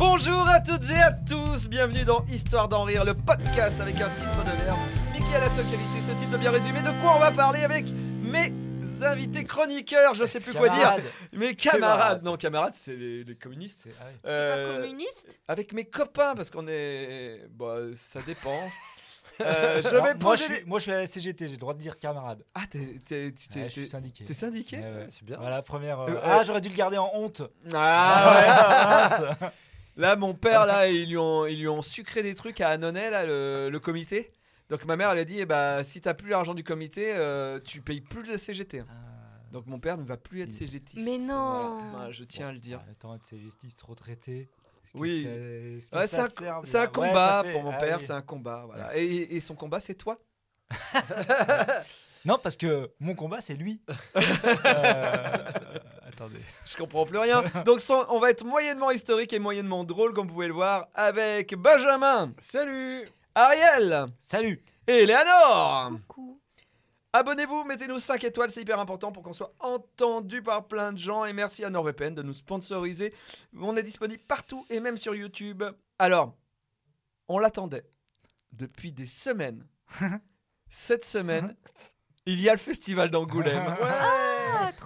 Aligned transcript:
Bonjour 0.00 0.48
à 0.48 0.60
toutes 0.60 0.88
et 0.90 0.96
à 0.96 1.12
tous, 1.12 1.68
bienvenue 1.68 2.04
dans 2.04 2.24
Histoire 2.24 2.68
d'en 2.68 2.84
rire, 2.84 3.04
le 3.04 3.12
podcast 3.12 3.78
avec 3.78 4.00
un 4.00 4.08
titre 4.08 4.38
de 4.44 4.64
merde, 4.64 4.78
mais 5.12 5.18
qui 5.18 5.34
a 5.34 5.40
la 5.40 5.50
seule 5.50 5.66
qualité, 5.66 6.00
ce 6.06 6.12
titre 6.12 6.30
de 6.30 6.38
bien 6.38 6.50
résumé, 6.50 6.80
de 6.80 6.90
quoi 7.02 7.16
on 7.16 7.18
va 7.18 7.30
parler 7.30 7.60
avec 7.64 7.84
mes 8.22 8.50
invités 9.02 9.44
chroniqueurs, 9.44 10.14
je 10.14 10.24
sais 10.24 10.40
plus 10.40 10.54
quoi 10.54 10.70
dire, 10.70 10.78
Camarades. 10.78 11.02
mes 11.34 11.54
camarades, 11.54 12.22
non 12.24 12.36
camarades 12.36 12.72
c'est 12.74 12.96
les, 12.96 13.24
les 13.24 13.34
communistes, 13.34 13.80
C'est- 13.84 13.92
ah 14.00 14.04
oui. 14.08 14.14
Euh, 14.24 14.80
communiste 14.80 15.38
avec 15.48 15.74
mes 15.74 15.84
copains 15.84 16.34
parce 16.34 16.50
qu'on 16.50 16.66
est, 16.66 17.42
bah 17.50 17.76
ça 17.94 18.20
dépend. 18.26 18.58
Euh, 19.42 19.80
je 19.80 19.88
Alors, 19.88 20.04
vais 20.04 20.14
moi, 20.16 20.36
je 20.36 20.42
poser 20.42 20.54
suis, 20.56 20.64
moi, 20.66 20.78
je 20.78 20.82
suis 20.82 20.92
à 20.92 20.96
la 20.96 21.06
CGT, 21.06 21.46
j'ai 21.46 21.52
le 21.54 21.58
droit 21.58 21.72
de 21.72 21.78
dire 21.78 21.96
camarade. 21.98 22.44
Ah 22.54 22.60
t'es, 22.68 22.98
t'es, 23.08 23.32
tu 23.32 23.48
t'es, 23.48 23.60
Ouais, 23.60 23.64
je 23.68 23.72
suis 23.72 23.86
syndiqué. 23.86 24.24
t'es 24.26 24.34
syndiqué 24.34 24.76
Ouais, 24.76 24.82
ouais. 24.82 25.08
C'est 25.12 25.24
bien. 25.24 25.38
Voilà, 25.40 25.62
première. 25.62 25.98
euh, 26.00 26.10
Euh, 26.10 26.20
ah, 26.22 26.40
euh, 26.40 26.44
j'aurais 26.44 26.60
dû 26.60 26.68
le 26.68 26.74
garder 26.74 26.98
en 26.98 27.10
honte. 27.14 27.40
Ah 27.72 28.34
ouais. 28.34 29.28
mince. 29.40 29.52
Là, 29.96 30.16
mon 30.16 30.34
père, 30.34 30.66
là, 30.66 30.88
ils 30.88 31.08
lui 31.08 31.16
ont, 31.18 31.46
ils 31.46 31.58
lui 31.58 31.68
ont 31.68 31.82
sucré 31.82 32.22
des 32.22 32.34
trucs 32.34 32.60
à 32.60 32.70
Annonay, 32.70 33.10
là, 33.10 33.24
le, 33.26 33.68
le 33.70 33.78
comité. 33.80 34.30
Donc 34.70 34.84
ma 34.84 34.96
mère, 34.96 35.10
elle 35.10 35.18
a 35.18 35.24
dit, 35.24 35.40
eh 35.40 35.46
ben, 35.46 35.82
si 35.82 36.00
t'as 36.00 36.14
plus 36.14 36.28
l'argent 36.30 36.54
du 36.54 36.62
comité, 36.64 37.12
euh, 37.16 37.58
tu 37.58 37.80
payes 37.80 38.00
plus 38.00 38.22
le 38.22 38.38
CGT. 38.38 38.84
Donc 39.52 39.66
mon 39.66 39.80
père 39.80 39.98
ne 39.98 40.04
va 40.04 40.16
plus 40.16 40.42
être 40.42 40.52
CGTiste. 40.52 41.04
Mais 41.04 41.18
non. 41.18 41.34
Voilà. 41.74 41.90
Voilà, 41.90 42.10
je 42.12 42.22
tiens 42.24 42.48
à 42.48 42.52
le 42.52 42.60
dire. 42.60 42.80
Attends, 42.90 43.18
c'est 43.24 43.36
justice 43.38 43.74
retraité. 43.82 44.48
Est-ce 44.84 44.92
que 44.92 44.98
Oui. 44.98 45.22
ça- 45.24 45.28
est-ce 45.28 45.90
que 45.90 45.96
Ouais, 45.96 46.06
ça 46.06 46.28
c'est 46.28 46.46
un, 46.48 46.60
sert 46.60 46.60
c'est 46.62 46.76
un 46.78 46.80
bien 46.86 46.86
Ouais, 47.02 47.08
combat 47.08 47.42
fait- 47.44 47.52
pour 47.52 47.62
mon 47.64 47.72
ah 47.72 47.78
père, 47.78 47.98
oui. 47.98 48.04
c'est 48.06 48.12
un 48.12 48.22
combat. 48.22 48.62
Voilà. 48.66 48.96
Et, 48.96 49.36
et 49.36 49.40
son 49.40 49.56
combat, 49.56 49.80
c'est 49.80 49.94
toi 49.96 50.18
Non, 52.24 52.38
parce 52.40 52.56
que 52.56 52.90
mon 53.00 53.14
combat, 53.16 53.40
c'est 53.40 53.54
lui. 53.54 53.82
Euh, 54.66 55.34
Attendez. 56.20 56.40
Je 56.66 56.76
comprends 56.76 57.06
plus 57.06 57.16
rien. 57.16 57.42
Donc 57.64 57.80
son- 57.80 58.04
on 58.10 58.18
va 58.18 58.30
être 58.30 58.44
moyennement 58.44 58.90
historique 58.90 59.32
et 59.32 59.38
moyennement 59.38 59.84
drôle, 59.84 60.12
comme 60.12 60.26
vous 60.28 60.34
pouvez 60.34 60.48
le 60.48 60.52
voir, 60.52 60.88
avec 60.94 61.54
Benjamin. 61.54 62.34
Salut 62.38 63.08
Ariel 63.34 64.04
Salut. 64.20 64.62
et 64.86 65.06
Léanor. 65.06 65.92
Coucou. 66.06 66.38
Abonnez-vous, 67.14 67.64
mettez-nous 67.64 67.98
5 67.98 68.22
étoiles, 68.22 68.50
c'est 68.50 68.60
hyper 68.60 68.78
important 68.78 69.12
pour 69.12 69.22
qu'on 69.22 69.32
soit 69.32 69.54
entendu 69.60 70.42
par 70.42 70.68
plein 70.68 70.92
de 70.92 70.98
gens. 70.98 71.24
Et 71.24 71.32
merci 71.32 71.64
à 71.64 71.70
NordVPN 71.70 72.14
de 72.14 72.22
nous 72.22 72.34
sponsoriser. 72.34 73.14
On 73.58 73.74
est 73.78 73.82
disponible 73.82 74.22
partout 74.28 74.66
et 74.68 74.78
même 74.78 74.98
sur 74.98 75.14
YouTube. 75.14 75.64
Alors, 75.98 76.34
on 77.28 77.38
l'attendait 77.38 77.84
depuis 78.52 78.92
des 78.92 79.06
semaines. 79.06 79.66
Cette 80.68 81.04
semaine, 81.06 81.56
il 82.26 82.40
y 82.42 82.48
a 82.50 82.52
le 82.52 82.58
festival 82.58 83.10
d'Angoulême. 83.10 83.74
Ah, 83.82 84.29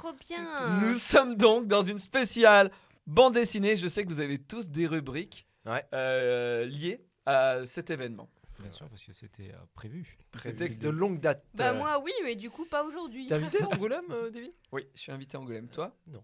trop 0.05 0.17
bien. 0.29 0.79
Nous 0.81 0.99
sommes 0.99 1.37
donc 1.37 1.67
dans 1.67 1.83
une 1.85 1.99
spéciale 1.99 2.71
bande 3.07 3.35
dessinée. 3.35 3.77
Je 3.77 3.89
sais 3.89 4.05
que 4.05 4.09
vous 4.09 4.21
avez 4.21 4.39
tous 4.39 4.69
des 4.69 4.87
rubriques 4.87 5.47
euh, 5.93 6.67
liées 6.67 7.05
à 7.27 7.65
cet 7.67 7.91
événement. 7.91 8.29
Bien 8.61 8.71
sûr, 8.71 8.89
parce 8.89 9.03
que 9.03 9.13
c'était 9.13 9.51
euh, 9.53 9.57
prévu. 9.75 10.17
C'était 10.41 10.69
de 10.69 10.89
longue 10.89 11.19
date. 11.21 11.45
Bah 11.55 11.71
Euh, 11.71 11.75
moi 11.75 12.01
oui, 12.03 12.13
mais 12.23 12.37
du 12.37 12.51
coup 12.51 12.65
pas 12.67 12.85
aujourd'hui. 12.85 13.27
T'es 13.27 13.35
invité 13.35 13.63
à 13.63 13.67
Angoulême, 13.73 14.05
euh, 14.11 14.31
David? 14.31 14.53
Oui, 14.73 14.87
je 14.95 15.01
suis 15.01 15.13
invité 15.13 15.37
à 15.37 15.41
Angoulême. 15.41 15.69
Toi? 15.69 15.95
Non. 16.07 16.23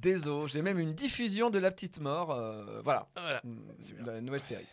Désolé, 0.00 0.46
j'ai 0.48 0.62
même 0.62 0.78
une 0.78 0.94
diffusion 0.94 1.50
de 1.50 1.58
La 1.58 1.70
Petite 1.72 1.98
Mort. 2.00 2.30
euh, 2.30 2.80
voilà, 2.82 3.08
Voilà. 3.16 3.40
Mm, 3.44 4.06
la 4.06 4.20
nouvelle 4.20 4.40
série. 4.40 4.66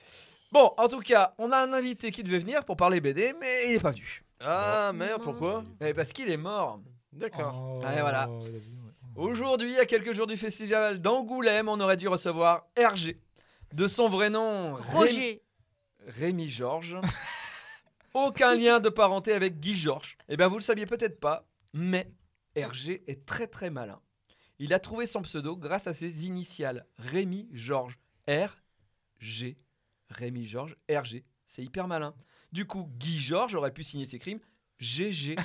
Bon, 0.52 0.72
en 0.78 0.88
tout 0.88 1.00
cas, 1.00 1.34
on 1.38 1.52
a 1.52 1.58
un 1.58 1.74
invité 1.74 2.12
qui 2.12 2.24
devait 2.24 2.40
venir 2.40 2.64
pour 2.66 2.76
parler 2.78 3.02
BD, 3.02 3.34
mais 3.40 3.68
il 3.68 3.74
n'est 3.74 3.80
pas 3.80 3.92
venu. 3.92 4.24
Ah 4.42 4.92
merde, 4.94 5.22
pourquoi 5.24 5.64
Eh, 5.82 5.94
parce 5.94 6.12
qu'il 6.14 6.30
est 6.30 6.38
mort. 6.38 6.80
D'accord. 7.12 7.80
Oh, 7.82 7.82
Allez, 7.86 8.02
voilà. 8.02 8.30
ouais. 8.30 8.62
Aujourd'hui, 9.16 9.78
à 9.78 9.86
quelques 9.86 10.14
jours 10.14 10.28
du 10.28 10.38
festival 10.38 11.00
d'Angoulême, 11.00 11.68
on 11.68 11.80
aurait 11.80 11.98
dû 11.98 12.08
recevoir 12.08 12.68
Hergé. 12.76 13.20
De 13.74 13.88
son 13.88 14.08
vrai 14.08 14.30
nom, 14.30 14.74
Ré- 14.74 14.82
Roger. 14.94 15.44
Rémi 16.08 16.48
Georges. 16.48 16.98
Aucun 18.14 18.56
lien 18.56 18.80
de 18.80 18.90
parenté 18.90 19.34
avec 19.34 19.60
Guy 19.60 19.76
Georges. 19.76 20.18
Eh 20.30 20.38
bien, 20.38 20.48
vous 20.48 20.58
le 20.58 20.64
saviez 20.64 20.86
peut-être 20.86 21.20
pas, 21.20 21.46
mais 21.74 22.12
Hergé 22.56 23.04
est 23.08 23.26
très 23.26 23.48
très 23.48 23.70
malin. 23.70 24.00
Il 24.58 24.74
a 24.74 24.80
trouvé 24.80 25.06
son 25.06 25.22
pseudo 25.22 25.56
grâce 25.56 25.88
à 25.88 25.94
ses 25.94 26.26
initiales. 26.26 26.86
Rémi 26.98 27.48
Georges. 27.52 27.98
R, 28.28 28.58
G. 29.20 29.58
Rémi 30.10 30.46
Georges, 30.46 30.76
RG. 30.90 31.24
C'est 31.46 31.64
hyper 31.64 31.88
malin. 31.88 32.14
Du 32.52 32.66
coup, 32.66 32.90
Guy 32.98 33.20
Georges 33.20 33.56
aurait 33.56 33.74
pu 33.74 33.84
signer 33.84 34.06
ses 34.06 34.20
crimes. 34.20 34.40
GG. 34.80 35.36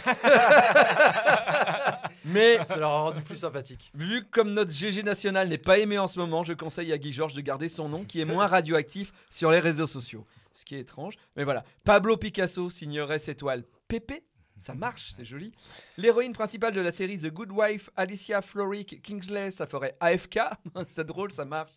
mais 2.25 2.65
Ça 2.65 2.77
leur 2.77 2.91
a 2.91 3.03
rendu 3.03 3.21
plus 3.21 3.37
sympathique. 3.37 3.91
Vu 3.95 4.25
que 4.25 4.31
comme 4.31 4.55
notre 4.55 4.71
GG 4.71 5.03
national 5.03 5.49
n'est 5.49 5.59
pas 5.59 5.79
aimé 5.79 5.99
en 5.99 6.07
ce 6.07 6.21
moment, 6.21 6.45
je 6.45 6.53
conseille 6.53 6.93
à 6.93 6.99
Guy 6.99 7.13
Georges 7.13 7.35
de 7.35 7.41
garder 7.41 7.69
son 7.69 7.89
nom 7.89 8.05
qui 8.05 8.21
est 8.21 8.25
moins 8.25 8.47
radioactif 8.47 9.13
sur 9.31 9.51
les 9.51 9.59
réseaux 9.59 9.89
sociaux. 9.89 10.25
Ce 10.53 10.65
qui 10.65 10.77
est 10.77 10.81
étrange. 10.81 11.17
Mais 11.37 11.43
voilà. 11.43 11.65
Pablo 11.83 12.17
Picasso 12.17 12.71
signerait 12.71 13.19
cette 13.19 13.41
toile 13.41 13.65
Pépé. 13.89 14.23
Ça 14.57 14.75
marche, 14.75 15.15
c'est 15.17 15.25
joli. 15.25 15.51
L'héroïne 15.97 16.33
principale 16.33 16.73
de 16.73 16.81
la 16.81 16.93
série 16.93 17.19
The 17.19 17.27
Good 17.27 17.51
Wife, 17.51 17.91
Alicia 17.97 18.41
Florrick 18.41 19.03
Kingsley, 19.03 19.51
ça 19.51 19.67
ferait 19.67 19.97
AFK. 19.99 20.39
c'est 20.87 21.05
drôle, 21.05 21.33
ça 21.33 21.45
marche. 21.45 21.73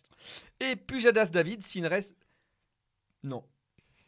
Et 0.60 0.76
Pujadas 0.76 1.26
David 1.26 1.66
signerait. 1.66 2.04
Non, 3.24 3.42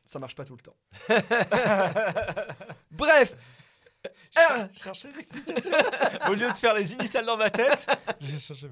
ça 0.04 0.18
marche 0.18 0.34
pas 0.34 0.44
tout 0.44 0.56
le 0.56 0.62
temps. 0.62 0.76
Bref. 2.90 3.36
R- 4.34 4.72
Chercher 4.82 5.12
l'explication. 5.12 5.76
Au 6.28 6.34
lieu 6.34 6.50
de 6.50 6.56
faire 6.56 6.74
les 6.74 6.92
initiales 6.94 7.26
dans 7.26 7.36
ma 7.36 7.50
tête, 7.50 7.86
j'ai 8.20 8.38
cherché. 8.38 8.68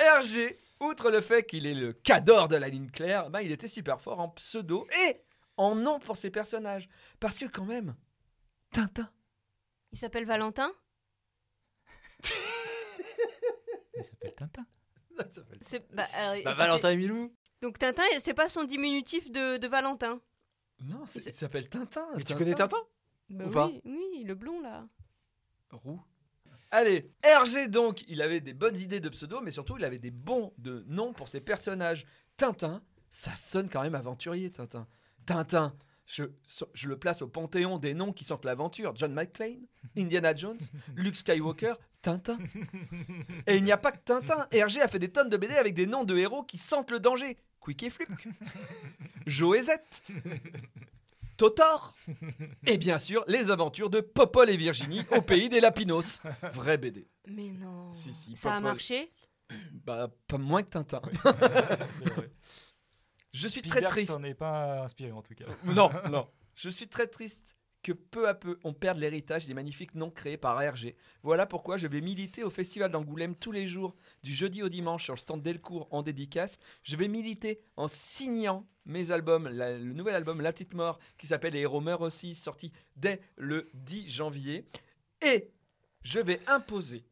RG, 0.00 0.56
outre 0.80 1.10
le 1.10 1.20
fait 1.20 1.44
qu'il 1.44 1.66
est 1.66 1.74
le 1.74 1.92
cador 1.92 2.46
de 2.48 2.56
la 2.56 2.68
ligne 2.68 2.88
claire, 2.90 3.28
bah, 3.30 3.42
il 3.42 3.50
était 3.52 3.68
super 3.68 4.00
fort 4.00 4.20
en 4.20 4.28
pseudo 4.28 4.86
et 5.08 5.20
en 5.56 5.74
nom 5.74 5.98
pour 5.98 6.16
ses 6.16 6.30
personnages. 6.30 6.88
Parce 7.18 7.38
que 7.38 7.46
quand 7.46 7.64
même, 7.64 7.96
Tintin. 8.72 9.10
Il 9.92 9.98
s'appelle 9.98 10.24
Valentin? 10.26 10.72
Il 13.96 14.04
s'appelle 14.04 14.34
Tintin. 14.34 14.66
Bah, 15.92 16.06
euh, 16.16 16.40
Bah 16.44 16.54
Valentin 16.54 16.90
et 16.92 16.96
Milou. 16.96 17.36
Donc 17.62 17.78
Tintin, 17.78 18.02
c'est 18.20 18.34
pas 18.34 18.48
son 18.48 18.64
diminutif 18.64 19.30
de, 19.30 19.56
de 19.58 19.68
Valentin. 19.68 20.20
Non, 20.82 21.04
c'est- 21.06 21.26
il 21.26 21.32
s'appelle 21.32 21.68
Tintin. 21.68 22.06
Mais 22.16 22.22
tu 22.22 22.34
connais 22.34 22.54
Tintin? 22.54 22.78
Bah 23.28 23.44
Ou 23.44 23.48
oui, 23.48 23.52
pas? 23.54 23.70
oui, 23.84 24.24
le 24.26 24.34
blond 24.34 24.60
là. 24.60 24.86
Roux. 25.70 26.00
Allez, 26.72 27.10
RG 27.24 27.68
donc, 27.68 28.04
il 28.08 28.22
avait 28.22 28.40
des 28.40 28.54
bonnes 28.54 28.76
idées 28.76 29.00
de 29.00 29.08
pseudo, 29.08 29.40
mais 29.40 29.50
surtout 29.50 29.76
il 29.76 29.84
avait 29.84 29.98
des 29.98 30.10
bons 30.12 30.52
de 30.58 30.84
noms 30.88 31.12
pour 31.12 31.28
ses 31.28 31.40
personnages. 31.40 32.06
Tintin, 32.36 32.82
ça 33.10 33.34
sonne 33.34 33.68
quand 33.68 33.82
même 33.82 33.94
aventurier, 33.96 34.50
Tintin. 34.50 34.86
Tintin, 35.26 35.76
je, 36.06 36.24
je 36.72 36.88
le 36.88 36.96
place 36.98 37.22
au 37.22 37.28
panthéon 37.28 37.78
des 37.78 37.92
noms 37.94 38.12
qui 38.12 38.24
sentent 38.24 38.44
l'aventure. 38.44 38.94
John 38.96 39.12
McClane, 39.12 39.66
Indiana 39.96 40.34
Jones, 40.34 40.58
Luke 40.96 41.16
Skywalker, 41.16 41.74
Tintin. 42.02 42.38
Et 43.46 43.56
il 43.56 43.64
n'y 43.64 43.72
a 43.72 43.76
pas 43.76 43.92
que 43.92 43.98
Tintin. 44.04 44.46
RG 44.52 44.80
a 44.80 44.88
fait 44.88 44.98
des 44.98 45.10
tonnes 45.10 45.28
de 45.28 45.36
BD 45.36 45.54
avec 45.56 45.74
des 45.74 45.86
noms 45.86 46.04
de 46.04 46.16
héros 46.16 46.42
qui 46.42 46.58
sentent 46.58 46.90
le 46.90 47.00
danger. 47.00 47.36
Quick 47.60 47.82
et 47.82 47.90
Fluke, 47.90 48.26
Joe 49.26 49.58
et 49.58 49.62
Zette, 49.64 50.02
Totor. 51.36 51.94
Et 52.66 52.78
bien 52.78 52.96
sûr, 52.96 53.22
les 53.28 53.50
aventures 53.50 53.90
de 53.90 54.00
Popol 54.00 54.48
et 54.48 54.56
Virginie 54.56 55.02
au 55.10 55.20
pays 55.20 55.50
des 55.50 55.60
Lapinos. 55.60 56.20
Vrai 56.54 56.78
BD. 56.78 57.06
Mais 57.26 57.50
non. 57.50 57.92
Si, 57.92 58.14
si, 58.14 58.34
Ça 58.36 58.52
a 58.52 58.56
Popol. 58.56 58.72
marché? 58.72 59.12
Bah, 59.84 60.08
pas 60.26 60.38
moins 60.38 60.62
que 60.62 60.70
Tintin. 60.70 61.02
Je 63.32 63.46
suis 63.46 63.62
très 63.62 63.70
Spielberg 63.70 63.92
triste. 63.92 64.08
s'en 64.10 64.22
est 64.24 64.34
pas 64.34 64.82
inspiré 64.82 65.12
en 65.12 65.22
tout 65.22 65.34
cas. 65.34 65.44
Non, 65.64 65.90
non. 66.10 66.28
Je 66.54 66.68
suis 66.68 66.88
très 66.88 67.06
triste 67.06 67.56
que 67.82 67.92
peu 67.92 68.28
à 68.28 68.34
peu 68.34 68.58
on 68.64 68.72
perde 68.72 68.98
l'héritage 68.98 69.46
des 69.46 69.54
magnifiques 69.54 69.94
noms 69.94 70.10
créés 70.10 70.36
par 70.36 70.58
RG. 70.58 70.94
Voilà 71.22 71.46
pourquoi 71.46 71.78
je 71.78 71.86
vais 71.86 72.00
militer 72.00 72.44
au 72.44 72.50
Festival 72.50 72.90
d'Angoulême 72.90 73.34
tous 73.34 73.52
les 73.52 73.66
jours, 73.66 73.96
du 74.22 74.34
jeudi 74.34 74.62
au 74.62 74.68
dimanche 74.68 75.04
sur 75.04 75.14
le 75.14 75.18
stand 75.18 75.42
Delcourt 75.42 75.88
en 75.90 76.02
dédicace. 76.02 76.58
Je 76.82 76.96
vais 76.96 77.08
militer 77.08 77.60
en 77.76 77.88
signant 77.88 78.66
mes 78.84 79.10
albums, 79.10 79.48
le 79.48 79.92
nouvel 79.92 80.14
album 80.14 80.40
La 80.40 80.52
Petite 80.52 80.74
Mort 80.74 80.98
qui 81.18 81.26
s'appelle 81.26 81.54
Les 81.54 81.60
Héros 81.60 81.80
meurent 81.80 82.02
aussi, 82.02 82.34
sorti 82.34 82.72
dès 82.96 83.20
le 83.36 83.70
10 83.74 84.08
janvier. 84.08 84.66
Et 85.22 85.50
je 86.02 86.20
vais 86.20 86.40
imposer 86.46 87.04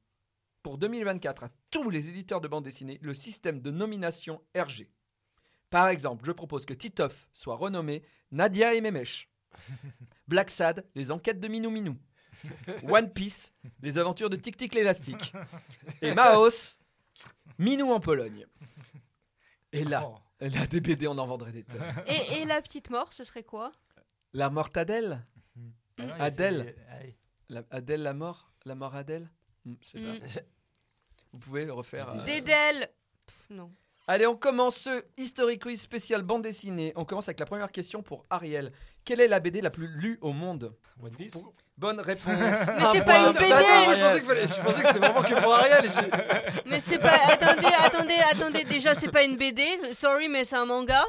pour 0.63 0.79
2024 0.79 1.45
à 1.45 1.51
tous 1.71 1.91
les 1.91 2.09
éditeurs 2.09 2.41
de 2.41 2.49
bande 2.49 2.65
dessinée 2.65 2.99
le 3.03 3.15
système 3.15 3.61
de 3.61 3.71
nomination 3.71 4.43
RG. 4.57 4.89
Par 5.71 5.89
exemple, 5.89 6.25
je 6.27 6.33
propose 6.33 6.65
que 6.65 6.75
Titoff 6.75 7.29
soit 7.33 7.57
renommé 7.57 8.03
Nadia 8.33 8.75
et 8.75 8.81
Memesh. 8.81 9.31
Black 10.29 10.51
Sad, 10.51 10.85
les 10.95 11.11
enquêtes 11.11 11.41
de 11.41 11.49
Minou 11.49 11.71
Minou. 11.71 11.97
One 12.89 13.13
Piece, 13.13 13.53
les 13.83 13.99
aventures 13.99 14.31
de 14.31 14.37
Tic 14.37 14.57
Tic 14.57 14.75
l'élastique. 14.75 15.33
Et 16.03 16.15
Maos, 16.15 16.79
Minou 17.59 17.91
en 17.91 17.99
Pologne. 18.01 18.47
Et 19.73 19.85
là, 19.85 20.05
Oh. 20.07 20.19
là 20.41 20.67
des 20.67 20.81
BD, 20.81 21.09
on 21.09 21.19
en 21.19 21.27
vendrait 21.27 21.53
des 21.53 21.65
tonnes. 21.65 21.83
Et, 22.07 22.41
et 22.41 22.45
la 22.45 22.63
petite 22.63 22.91
mort, 22.91 23.13
ce 23.13 23.25
serait 23.25 23.43
quoi? 23.43 23.73
La 24.33 24.51
mortadelle 24.51 25.23
a 25.99 26.23
Adèle. 26.25 26.77
ah 26.91 26.95
la, 27.49 27.63
Adèle 27.71 28.03
la 28.03 28.15
mort 28.15 28.53
La 28.65 28.75
mort 28.77 28.95
Adèle? 28.95 29.29
Hmm, 29.65 29.75
Je 29.83 29.89
sais 29.89 29.99
Mm. 29.99 30.19
pas. 30.21 30.27
Vous 31.33 31.39
pouvez 31.41 31.65
le 31.65 31.73
refaire. 31.73 32.09
euh, 32.11 32.25
Dédel 32.25 32.89
Pff, 33.27 33.47
Non. 33.51 33.73
Allez, 34.11 34.27
on 34.27 34.37
commence 34.37 34.77
ce 34.77 35.05
History 35.19 35.59
Quiz 35.59 35.81
spécial 35.83 36.23
bande 36.23 36.41
dessinée. 36.43 36.95
On 36.97 37.05
commence 37.05 37.29
avec 37.29 37.39
la 37.41 37.45
première 37.45 37.71
question 37.71 38.03
pour 38.03 38.25
Ariel. 38.31 38.73
Quelle 39.05 39.21
est 39.21 39.29
la 39.29 39.39
BD 39.39 39.61
la 39.61 39.69
plus 39.69 39.87
lue 39.87 40.19
au 40.23 40.33
monde 40.33 40.75
One 41.03 41.15
Piece. 41.15 41.37
Bonne 41.77 42.01
réponse. 42.01 42.25
Mais 42.33 42.85
c'est 42.93 43.05
pas 43.05 43.19
une 43.29 43.33
BD. 43.35 43.53
Attends, 43.53 43.85
moi, 43.85 43.95
je 43.95 44.01
pensais, 44.01 44.19
qu'il 44.21 44.29
fallait- 44.29 44.47
je 44.49 44.61
pensais 44.63 44.81
que 44.81 44.87
c'était 44.89 44.99
vraiment 44.99 45.23
que 45.23 45.35
pour 45.43 45.55
Ariel. 45.55 45.85
et 45.85 45.89
j'ai- 45.89 46.63
Mais 46.67 46.81
c'est 46.81 46.99
pas. 46.99 47.19
Attendez, 47.29 47.67
attendez, 47.67 48.19
attendez. 48.33 48.65
Déjà, 48.65 48.95
c'est 48.95 49.11
pas 49.11 49.25
une 49.25 49.37
BD. 49.37 49.63
Sorry, 49.93 50.29
mais 50.31 50.47
c'est 50.47 50.57
un 50.57 50.65
manga. 50.65 51.05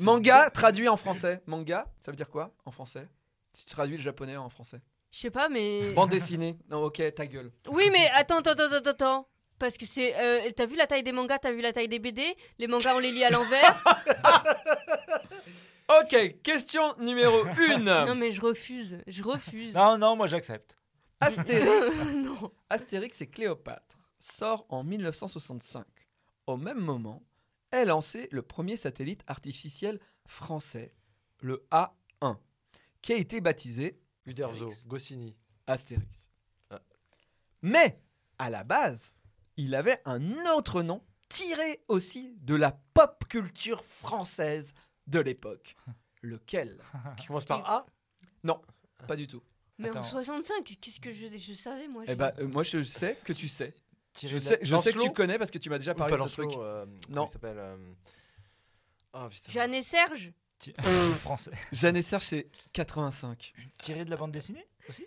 Manga 0.00 0.48
traduit 0.50 0.88
en 0.88 0.96
français. 0.96 1.42
Manga, 1.46 1.86
ça 1.98 2.12
veut 2.12 2.16
dire 2.16 2.30
quoi 2.30 2.54
en 2.64 2.70
français? 2.70 3.08
Si 3.52 3.64
tu 3.66 3.74
traduis 3.74 3.96
le 3.96 4.02
japonais 4.02 4.36
en 4.36 4.48
français. 4.48 4.80
Je 5.10 5.18
sais 5.18 5.30
pas, 5.30 5.48
mais. 5.48 5.92
Bande 5.92 6.10
dessinée. 6.10 6.56
Non, 6.70 6.84
ok, 6.84 7.02
ta 7.14 7.26
gueule. 7.26 7.50
Oui, 7.68 7.90
mais 7.92 8.08
attends, 8.14 8.38
attends, 8.38 8.52
attends, 8.52 8.72
attends, 8.76 8.90
attends. 8.90 9.28
Parce 9.62 9.76
que 9.76 9.86
c'est. 9.86 10.16
euh, 10.16 10.50
t'as 10.56 10.66
vu 10.66 10.74
la 10.74 10.88
taille 10.88 11.04
des 11.04 11.12
mangas, 11.12 11.38
t'as 11.38 11.52
vu 11.52 11.60
la 11.60 11.72
taille 11.72 11.86
des 11.86 12.00
BD 12.00 12.36
Les 12.58 12.66
mangas, 12.66 12.96
on 12.96 12.98
les 12.98 13.12
lit 13.12 13.22
à 13.22 13.30
l'envers. 13.30 13.84
Ok, 16.00 16.40
question 16.42 16.96
numéro 17.00 17.44
1. 17.44 17.78
non, 18.06 18.14
mais 18.14 18.32
je 18.32 18.40
refuse. 18.40 18.98
Je 19.06 19.22
refuse. 19.22 19.74
Non, 19.74 19.98
non, 19.98 20.16
moi 20.16 20.26
j'accepte. 20.26 20.78
Astérix. 21.20 21.94
non. 22.14 22.50
Astérix 22.70 23.20
et 23.20 23.26
Cléopâtre 23.26 23.98
sort 24.18 24.64
en 24.70 24.84
1965. 24.84 25.84
Au 26.46 26.56
même 26.56 26.78
moment, 26.78 27.22
est 27.72 27.84
lancé 27.84 28.28
le 28.32 28.40
premier 28.40 28.76
satellite 28.76 29.22
artificiel 29.26 30.00
français, 30.26 30.94
le 31.40 31.66
A1, 31.70 32.38
qui 33.02 33.12
a 33.12 33.16
été 33.16 33.42
baptisé 33.42 34.00
Uderzo, 34.24 34.68
Astérix. 34.68 34.86
Goscinny. 34.86 35.36
Astérix. 35.66 36.30
Ah. 36.70 36.80
Mais, 37.60 38.00
à 38.38 38.48
la 38.48 38.64
base, 38.64 39.12
il 39.56 39.74
avait 39.74 40.00
un 40.04 40.44
autre 40.56 40.82
nom 40.82 41.02
tiré 41.28 41.82
aussi 41.88 42.34
de 42.40 42.54
la 42.54 42.72
pop 42.94 43.24
culture 43.28 43.84
française 43.84 44.72
de 45.06 45.18
l'époque. 45.20 45.76
Lequel? 46.22 46.78
Qui 47.18 47.26
commence 47.26 47.44
par 47.44 47.68
A? 47.68 47.86
Pas 49.08 49.16
du 49.16 49.26
tout. 49.26 49.42
Mais 49.78 49.88
en 49.88 49.92
Attends. 49.94 50.04
65, 50.04 50.78
qu'est-ce 50.80 51.00
que 51.00 51.10
je, 51.10 51.26
je 51.36 51.54
savais, 51.54 51.88
moi 51.88 52.04
Eh 52.06 52.14
ben, 52.14 52.32
euh, 52.38 52.46
moi, 52.46 52.62
je 52.62 52.82
sais 52.82 53.18
que 53.24 53.32
tu 53.32 53.48
sais. 53.48 53.74
Thierry 54.12 54.34
Je 54.34 54.38
sais, 54.38 54.58
je 54.62 54.76
sais 54.76 54.92
que 54.92 55.00
tu 55.00 55.10
connais 55.10 55.38
parce 55.38 55.50
que 55.50 55.58
tu 55.58 55.70
m'as 55.70 55.78
déjà 55.78 55.94
parlé 55.94 56.16
de 56.16 56.28
ce 56.28 56.40
truc. 56.40 56.52
Euh, 56.56 56.86
Non. 57.08 57.26
il 57.26 57.30
s'appelle 57.32 57.58
euh, 57.58 57.76
Oh 59.14 59.26
putain. 59.28 59.50
Jeanne 59.52 59.74
et 59.74 59.82
Serge? 59.82 60.32
Français. 61.18 61.50
Jeanne 61.72 61.96
et 61.96 62.02
Serge, 62.02 62.24
c'est 62.26 62.48
85. 62.72 63.52
Tiré 63.82 64.04
de 64.04 64.10
la 64.10 64.16
bande 64.16 64.30
dessinée 64.30 64.66
aussi? 64.88 65.06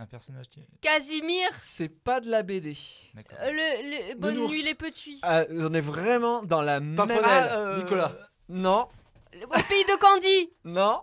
Un 0.00 0.06
personnage 0.06 0.48
tiré. 0.48 0.66
Casimir 0.80 1.48
C'est 1.60 1.88
pas 1.88 2.20
de 2.20 2.30
la 2.30 2.44
BD. 2.44 2.76
D'accord. 3.14 3.38
euh, 3.42 3.50
le, 3.50 4.10
le- 4.12 4.14
Bonne 4.14 4.34
Nounours. 4.34 4.52
nuit 4.52 4.62
les 4.62 4.74
petits. 4.76 5.18
Ah, 5.22 5.42
on 5.50 5.74
est 5.74 5.80
vraiment 5.80 6.42
dans 6.44 6.62
la 6.62 6.78
même. 6.78 7.20
Ah, 7.24 7.56
euh, 7.56 7.76
Nicolas. 7.82 8.12
Non, 8.48 8.88
Le 9.32 9.40
pays 9.68 9.84
de 9.84 9.96
Candy 9.98 10.52
non. 10.64 11.02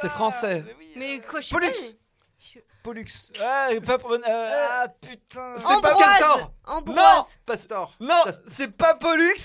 C'est 0.00 0.08
français. 0.08 0.64
Mais, 0.66 0.74
oui, 0.78 0.92
Mais 0.96 1.18
euh, 1.18 1.22
quoi, 1.30 1.40
je 1.40 1.46
sais 1.48 1.54
Pollux. 1.54 1.70
pas, 1.70 1.78
mais- 1.80 1.98
je- 2.40 2.58
Pollux. 2.82 3.32
Ah, 3.40 3.68
pas 3.86 3.98
pour- 3.98 4.12
euh, 4.12 4.18
ah 4.26 4.88
putain. 5.00 5.54
C'est 5.58 5.80
pas 5.80 5.94
Castor. 5.94 6.52
Ambroise 6.66 6.96
Non 6.96 7.24
Pastor. 7.46 7.94
Non, 8.00 8.22
c'est 8.48 8.76
pas 8.76 8.94
Pollux. 8.96 9.36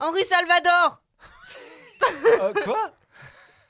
Henri 0.00 0.24
Salvador 0.24 1.02
Euh, 2.40 2.52
quoi? 2.64 2.90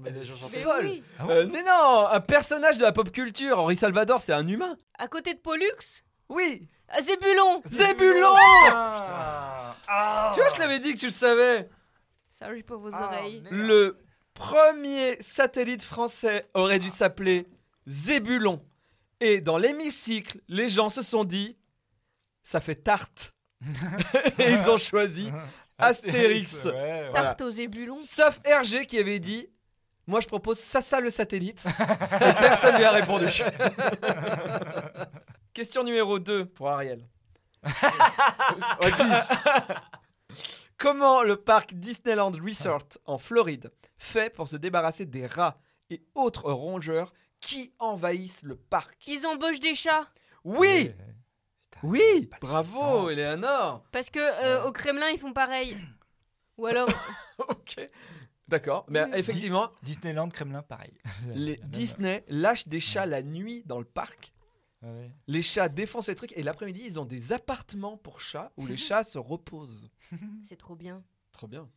Les 0.05 0.25
gens 0.27 0.37
chantent. 0.37 0.53
Mais 0.53 0.59
Folle. 0.59 0.85
oui. 0.87 1.03
Ah 1.19 1.27
ouais 1.27 1.35
Euh, 1.35 1.49
mais 1.53 1.63
non, 1.63 2.07
un 2.11 2.21
personnage 2.21 2.79
de 2.79 2.83
la 2.83 2.93
pop 2.93 3.11
culture. 3.11 3.59
Henri 3.59 3.77
Salvador, 3.77 4.21
c'est 4.21 4.33
un 4.33 4.47
humain. 4.47 4.77
À 4.99 5.09
côté 5.09 5.35
de 5.35 5.39
Pollux 5.39 6.05
Oui. 6.29 6.69
ah, 6.89 7.01
Zébulon 7.03 7.63
Zébulon 7.65 8.35
Putain. 8.35 9.75
Ah. 9.89 10.31
Tu 10.35 10.41
vois, 10.41 10.49
je 10.55 10.59
l'avais 10.61 10.79
dit 10.79 10.95
que 10.95 10.99
tu 10.99 11.07
le 11.07 11.13
savais. 11.13 11.69
Sorry 12.31 12.63
pour 12.63 12.79
vos 12.79 12.91
Ah, 12.93 13.05
oreilles. 13.13 13.41
merde. 13.43 13.55
Le 13.55 13.99
premier 14.35 15.17
satellite 15.21 15.83
français 15.85 16.49
aurait 16.55 16.79
dû 16.79 16.91
s'appeler 16.91 17.47
Zébulon. 17.87 18.61
Et 19.21 19.41
dans 19.41 19.57
l'hémicycle, 19.59 20.41
les 20.49 20.69
gens 20.69 20.91
se 20.91 21.03
sont 21.03 21.25
dit, 21.25 21.57
ça 22.43 22.61
fait 22.61 22.75
tarte. 22.75 23.33
Et 24.39 24.51
ils 24.53 24.69
ont 24.69 24.77
choisi 24.77 25.31
Astérix. 25.79 26.65
Ouais, 26.65 26.73
ouais. 26.73 27.09
Voilà. 27.11 27.29
Tarte 27.35 27.43
aux 27.43 27.51
Zébulon. 27.51 27.99
Sauf 27.99 28.41
RG 28.47 28.87
qui 28.87 28.99
avait 28.99 29.19
dit 29.21 29.49
Moi 30.07 30.21
je 30.21 30.27
propose 30.27 30.59
Sassa 30.59 31.01
le 31.01 31.11
satellite. 31.11 31.65
Et 31.67 32.33
personne 32.39 32.77
lui 32.77 32.85
a 32.85 32.91
répondu. 32.93 33.27
Question 35.55 35.85
numéro 35.85 36.19
2 36.19 36.47
pour 36.47 36.69
Ariel. 36.71 37.07
Comment 40.79 41.23
le 41.23 41.37
parc 41.37 41.73
Disneyland 41.75 42.33
Resort 42.33 42.89
en 43.07 43.19
Floride 43.19 43.73
fait 43.97 44.31
pour 44.35 44.49
se 44.49 44.57
débarrasser 44.57 45.07
des 45.07 45.27
rats 45.27 45.57
et 45.91 46.03
autres 46.15 46.51
rongeurs 46.53 47.13
qui 47.41 47.73
envahissent 47.79 48.43
le 48.43 48.57
parc? 48.57 49.07
Ils 49.07 49.27
embauchent 49.27 49.61
des 49.61 49.75
chats. 49.75 50.07
Oui 50.45 50.93
Ouais. 50.93 50.97
Oui 51.83 52.27
pas 52.27 52.37
de 52.37 52.41
Bravo. 52.47 53.11
Eleanor 53.11 53.85
Parce 53.93 54.11
que 54.11 54.19
euh, 54.19 54.65
au 54.65 54.73
Kremlin, 54.73 55.09
ils 55.11 55.19
font 55.19 55.33
pareil. 55.33 55.79
Ou 56.57 56.67
alors. 56.67 56.89
Ok. 57.39 57.89
D'accord. 58.55 58.87
Mais 58.89 59.03
Oui. 59.05 59.11
effectivement, 59.15 59.71
Disneyland, 59.83 60.29
Kremlin, 60.29 60.63
pareil. 60.63 60.93
les 61.35 61.57
Disney 61.65 62.25
lâchent 62.29 62.69
des 62.69 62.79
chats 62.79 63.05
la 63.07 63.21
nuit 63.23 63.65
dans 63.67 63.79
le 63.81 63.85
parc 63.85 64.33
Ouais. 64.83 65.11
Les 65.29 65.41
chats 65.41 65.71
défoncent 65.71 66.09
les 66.09 66.15
trucs 66.15 66.37
et 66.37 66.43
l'après-midi, 66.43 66.83
ils 66.85 67.01
ont 67.01 67.07
des 67.07 67.33
appartements 67.33 67.97
pour 67.97 68.21
chats 68.21 68.53
où 68.59 68.67
les 68.67 68.77
chats 68.87 69.03
se 69.03 69.17
reposent. 69.19 69.89
C'est 70.45 70.57
trop 70.59 70.77
bien. 70.77 71.03
Trop 71.33 71.47
bien. 71.49 71.69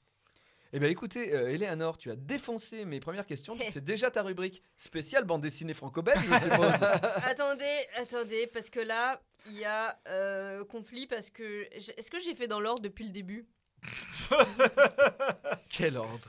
Eh 0.74 0.80
bien 0.80 0.90
écoutez, 0.90 1.34
euh, 1.34 1.50
Eleanor, 1.54 1.98
tu 1.98 2.12
as 2.12 2.18
défoncé 2.18 2.84
mes 2.84 3.00
premières 3.00 3.26
questions. 3.26 3.58
C'est 3.72 3.84
déjà 3.84 4.12
ta 4.12 4.22
rubrique 4.22 4.62
spéciale 4.76 5.24
bande 5.24 5.42
dessinée 5.42 5.74
franco-belge, 5.74 6.20
je 6.22 6.40
suppose. 6.50 6.84
attendez, 7.24 7.88
attendez, 7.96 8.48
parce 8.54 8.70
que 8.70 8.82
là, 8.82 9.22
il 9.48 9.54
y 9.58 9.64
a 9.66 9.98
euh, 10.10 10.66
conflit 10.66 11.08
parce 11.08 11.30
que. 11.30 11.66
Est-ce 11.74 12.12
que 12.12 12.20
j'ai 12.20 12.36
fait 12.36 12.48
dans 12.50 12.60
l'ordre 12.60 12.82
depuis 12.82 13.06
le 13.06 13.12
début? 13.12 13.48
Quel 15.70 15.98
ordre 15.98 16.28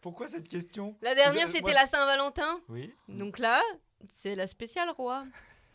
Pourquoi 0.00 0.26
cette 0.26 0.48
question? 0.48 0.96
La 1.02 1.14
dernière, 1.14 1.48
c'était 1.48 1.72
la 1.72 1.86
Saint-Valentin. 1.86 2.60
Oui, 2.68 2.94
Donc 3.08 3.38
là, 3.38 3.62
c'est 4.10 4.34
la 4.34 4.46
spéciale 4.46 4.90
roi. 4.90 5.24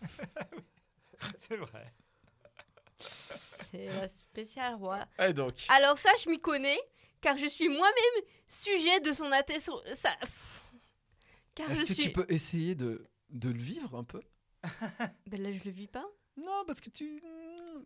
c'est 1.38 1.58
vrai. 1.58 1.94
C'est 3.00 3.88
la 3.88 4.08
spéciale 4.08 4.76
roi. 4.76 5.06
Et 5.20 5.34
donc 5.34 5.54
Alors 5.70 5.98
ça, 5.98 6.10
je 6.24 6.30
m'y 6.30 6.40
connais, 6.40 6.80
car 7.22 7.38
je 7.38 7.48
suis 7.48 7.70
moi-même 7.70 8.24
sujet 8.48 9.00
de 9.00 9.14
son 9.14 9.32
attestation. 9.32 9.82
Ça... 9.94 10.16
Est-ce 11.70 11.82
que 11.82 11.94
suis. 11.94 12.04
tu 12.04 12.12
peux 12.12 12.26
essayer 12.30 12.76
de, 12.76 13.08
de 13.30 13.50
le 13.50 13.60
vivre 13.60 13.96
un 13.96 14.04
peu? 14.04 14.22
Ben 15.26 15.42
là, 15.42 15.52
je 15.52 15.64
le 15.66 15.72
vis 15.72 15.88
pas. 15.88 16.06
Non, 16.38 16.64
parce 16.68 16.80
que 16.82 16.90
tu... 16.90 17.22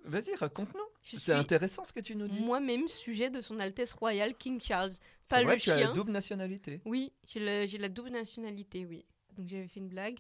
Vas-y, 0.03 0.35
raconte-nous. 0.35 0.79
C'est 1.19 1.33
intéressant 1.33 1.83
ce 1.83 1.93
que 1.93 1.99
tu 2.01 2.15
nous 2.15 2.27
dis. 2.27 2.39
moi-même 2.41 2.87
sujet 2.87 3.29
de 3.29 3.39
son 3.41 3.59
Altesse 3.59 3.93
royale 3.93 4.35
King 4.35 4.59
Charles. 4.59 4.91
C'est 5.23 5.35
pas 5.37 5.43
vrai 5.43 5.53
le 5.55 5.59
que 5.59 5.63
tu 5.63 5.71
as 5.71 5.75
la 5.77 5.81
chien. 5.83 5.93
double 5.93 6.11
nationalité. 6.11 6.81
Oui, 6.85 7.13
j'ai 7.27 7.39
la 7.77 7.89
double 7.89 8.09
nationalité, 8.11 8.85
oui. 8.85 9.05
Donc 9.37 9.47
j'avais 9.47 9.67
fait 9.67 9.79
une 9.79 9.87
blague. 9.89 10.17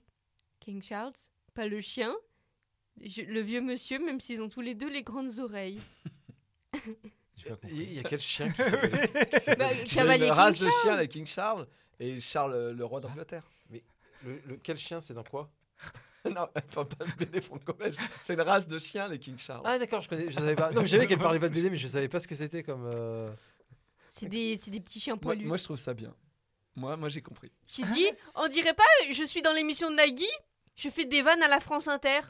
King 0.59 0.81
Charles, 0.81 1.13
pas 1.53 1.67
le 1.67 1.81
chien. 1.81 2.15
Je- 3.01 3.23
le 3.23 3.39
vieux 3.41 3.61
monsieur, 3.61 3.99
même 3.99 4.19
s'ils 4.21 4.41
ont 4.41 4.49
tous 4.49 4.61
les 4.61 4.75
deux 4.75 4.89
les 4.89 5.03
grandes 5.03 5.39
oreilles. 5.39 5.79
Il 7.69 7.93
y 7.93 7.99
a 7.99 8.03
quel 8.03 8.19
chien 8.19 8.49
qui 8.51 8.57
s'appelle 8.63 9.09
qui 9.31 9.39
s'appelle- 9.39 9.57
Bah, 9.57 9.69
C'est 9.87 9.95
Cavalier 9.95 10.25
une 10.27 10.29
King 10.31 10.37
race 10.37 10.59
de 10.59 10.69
chien, 10.83 10.95
la 10.95 11.07
King 11.07 11.25
Charles, 11.25 11.67
et 11.99 12.19
Charles, 12.19 12.53
euh, 12.53 12.73
le 12.73 12.85
roi 12.85 12.99
d'Angleterre. 13.01 13.49
le, 13.71 13.81
le- 14.45 14.57
Quel 14.61 14.77
chien, 14.77 15.01
c'est 15.01 15.13
dans 15.15 15.23
quoi? 15.23 15.49
non, 16.29 16.47
enfin, 16.55 16.85
pas 16.85 17.05
le 17.05 17.11
BD 17.25 17.41
franco-belge. 17.41 17.95
C'est 18.23 18.33
une 18.33 18.41
race 18.41 18.67
de 18.67 18.77
chiens, 18.79 19.07
les 19.07 19.17
King 19.19 19.37
Charles. 19.37 19.61
Ah 19.65 19.79
d'accord, 19.79 20.01
je 20.01 20.09
connais, 20.09 20.29
je 20.29 20.35
savais 20.35 20.55
pas. 20.55 20.71
Non, 20.71 20.81
mais 20.81 20.87
je 20.87 20.91
savais 20.91 21.07
qu'elle 21.07 21.17
parlait 21.19 21.39
pas 21.39 21.49
de 21.49 21.53
BD, 21.53 21.69
mais 21.69 21.77
je 21.77 21.87
savais 21.87 22.07
pas 22.09 22.19
ce 22.19 22.27
que 22.27 22.35
c'était 22.35 22.63
comme. 22.63 22.89
euh, 22.93 23.29
C'est 24.07 24.27
des, 24.29 24.57
c'est 24.57 24.71
des 24.71 24.79
petits 24.81 24.99
chiens 24.99 25.13
moi, 25.15 25.21
poilus. 25.21 25.45
moi, 25.45 25.57
je 25.57 25.63
trouve 25.63 25.77
ça 25.77 25.93
bien. 25.93 26.13
Moi, 26.75 26.95
moi 26.95 27.09
j'ai 27.09 27.21
compris. 27.21 27.51
J'ai 27.67 27.83
dit, 27.83 28.07
on 28.35 28.47
dirait 28.47 28.73
pas, 28.73 28.83
je 29.09 29.23
suis 29.23 29.41
dans 29.41 29.51
l'émission 29.51 29.89
de 29.89 29.95
Nagui, 29.95 30.29
je 30.75 30.89
fais 30.89 31.05
des 31.05 31.21
vannes 31.21 31.43
à 31.43 31.47
la 31.47 31.59
France 31.59 31.87
Inter. 31.87 32.21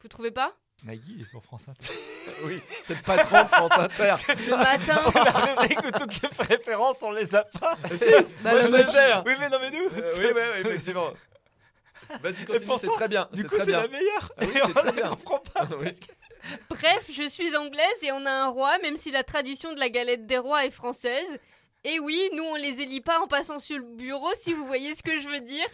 Vous 0.00 0.08
trouvez 0.08 0.30
pas? 0.32 0.56
Nagui 0.84 1.20
est 1.20 1.24
sur 1.24 1.42
France 1.42 1.66
Inter. 1.68 1.92
Oui, 2.44 2.60
c'est 2.84 2.94
le 2.94 3.02
patron 3.02 3.42
de 3.42 3.48
France 3.48 3.72
Inter. 3.78 4.12
Le 4.46 4.56
matin. 4.56 4.96
C'est 4.96 5.14
la 5.24 5.30
rubrique 5.30 5.78
où 5.82 5.90
toutes 5.90 6.22
les 6.22 6.44
références, 6.56 7.02
on 7.02 7.10
les 7.10 7.34
a 7.34 7.42
pas. 7.42 7.76
Bah, 7.82 8.52
Moi, 8.52 8.54
le 8.54 8.62
je 8.62 8.72
l'ai 8.72 8.84
fait. 8.86 9.12
hein. 9.12 9.24
Oui, 9.26 9.32
mais 9.40 9.48
non, 9.48 9.58
mais 9.60 9.70
nous. 9.70 9.86
Euh, 9.86 10.02
c'est- 10.06 10.20
oui, 10.20 10.32
oui, 10.34 10.40
oui, 10.54 10.60
effectivement. 10.60 11.10
Vas-y, 12.22 12.44
continue, 12.44 12.76
c'est 12.80 12.86
très 12.88 13.08
bien. 13.08 13.28
Du 13.32 13.42
c'est 13.42 13.48
coup, 13.48 13.56
c'est 13.58 13.70
la 13.70 13.88
meilleure. 13.88 14.32
Ah 14.38 14.44
oui, 14.44 14.50
Et 14.54 14.58
c'est 14.58 14.62
on 14.64 14.68
très 14.72 14.84
la 14.86 14.92
bien. 14.92 15.08
comprend 15.10 15.38
pas. 15.40 15.68
Oui. 15.80 15.90
que- 15.90 16.12
Bref, 16.70 17.06
je 17.12 17.28
suis 17.28 17.54
anglaise 17.56 18.02
et 18.02 18.12
on 18.12 18.24
a 18.24 18.30
un 18.30 18.46
roi, 18.48 18.78
même 18.78 18.96
si 18.96 19.10
la 19.10 19.24
tradition 19.24 19.72
de 19.72 19.78
la 19.80 19.88
galette 19.90 20.26
des 20.26 20.38
rois 20.38 20.64
est 20.64 20.70
française. 20.70 21.38
Et 21.84 22.00
oui, 22.00 22.20
nous 22.34 22.42
on 22.44 22.54
les 22.56 22.80
élit 22.80 23.00
pas 23.00 23.20
en 23.20 23.26
passant 23.26 23.58
sur 23.58 23.76
le 23.78 23.84
bureau, 23.84 24.30
si 24.34 24.52
vous 24.52 24.66
voyez 24.66 24.94
ce 24.94 25.02
que 25.02 25.18
je 25.20 25.28
veux 25.28 25.40
dire. 25.40 25.66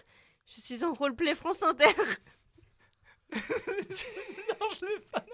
Je 0.46 0.60
suis 0.60 0.84
en 0.84 0.92
roleplay 0.92 1.34
France 1.34 1.62
Inter. 1.62 1.86
Non, 3.34 3.40
je 4.80 4.86
l'ai 4.86 5.00
pas. 5.10 5.24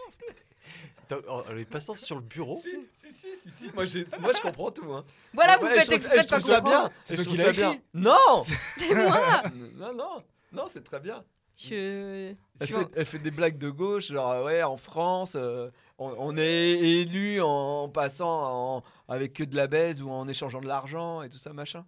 Attends, 1.11 1.26
oh, 1.28 1.42
Elle 1.50 1.59
est 1.59 1.64
passante 1.64 1.99
sur 1.99 2.16
le 2.16 2.23
bureau. 2.23 2.61
Si, 2.62 2.71
si, 3.02 3.12
si, 3.12 3.35
si, 3.40 3.50
si. 3.50 3.71
Moi, 3.75 3.85
je 3.85 4.40
comprends 4.40 4.71
tout. 4.71 4.90
Hein. 4.92 5.04
Voilà, 5.35 5.61
Ouais, 5.61 5.69
vous 5.75 5.80
faites 5.80 5.92
exprès 5.92 6.23
de 6.23 6.28
pas 6.28 6.38
trouve 6.38 6.50
ça 6.50 6.61
bien. 6.61 6.90
C'est 7.02 7.16
Je 7.16 7.23
toi 7.23 7.25
trouve 7.25 7.37
qui 7.37 7.40
ça 7.42 7.47
l'as 7.49 7.52
bien. 7.52 7.76
Non 7.95 8.42
C'est 8.78 8.95
moi. 8.95 9.42
Non, 9.75 9.92
non, 9.95 10.25
non, 10.52 10.66
c'est 10.69 10.83
très 10.85 11.00
bien. 11.00 11.25
Je... 11.57 12.35
Elle 12.59 12.66
fait, 12.66 12.87
elle 12.97 13.04
fait 13.04 13.19
des 13.19 13.30
blagues 13.30 13.59
de 13.59 13.69
gauche, 13.69 14.07
genre 14.12 14.30
euh, 14.33 14.45
ouais, 14.45 14.62
en 14.62 14.78
France, 14.78 15.35
euh, 15.37 15.71
on, 15.99 16.14
on 16.19 16.37
est 16.38 16.71
élu 16.71 17.42
en 17.42 17.90
passant 17.90 18.76
en- 18.78 18.83
avec 19.09 19.35
que 19.35 19.45
de 19.45 19.54
la 19.57 19.66
baise 19.66 20.00
ou 20.00 20.11
en 20.11 20.26
échangeant 20.26 20.61
de 20.61 20.66
l'argent 20.69 21.21
et 21.23 21.28
tout 21.28 21.37
ça, 21.37 21.52
machin. 21.52 21.85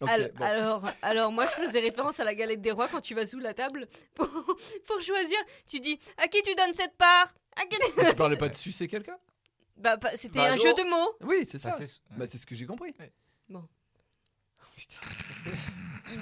Bon. 0.00 0.06
alors, 0.40 0.84
alors, 1.02 1.30
moi 1.32 1.46
je 1.46 1.52
faisais 1.64 1.78
référence 1.80 2.18
à 2.20 2.24
la 2.24 2.34
galette 2.34 2.60
des 2.60 2.72
rois 2.72 2.88
quand 2.88 3.00
tu 3.00 3.14
vas 3.14 3.24
sous 3.26 3.38
la 3.38 3.54
table 3.54 3.86
pour, 4.14 4.26
pour 4.86 5.00
choisir. 5.00 5.38
Tu 5.66 5.78
dis 5.80 5.98
à 6.16 6.26
qui 6.28 6.40
tu 6.42 6.54
donnes 6.54 6.74
cette 6.74 6.96
part? 6.96 7.34
À 7.56 7.66
qui 7.66 7.78
tu- 7.78 8.06
Tu 8.10 8.14
parlais 8.16 8.36
pas 8.44 8.48
de 8.48 8.54
sucer 8.54 8.86
quelqu'un? 8.88 9.16
Bah, 9.76 9.96
c'était 10.16 10.38
Bah 10.40 10.52
un 10.52 10.56
non. 10.56 10.62
jeu 10.62 10.74
de 10.74 10.88
mots. 10.88 11.12
Oui, 11.22 11.44
c'est 11.48 11.58
ça. 11.58 11.70
Bah, 11.70 11.76
c'est- 11.78 12.00
Bah, 12.16 12.26
c'est 12.28 12.38
ce 12.38 12.46
que 12.46 12.54
j'ai 12.54 12.66
compris. 12.66 12.94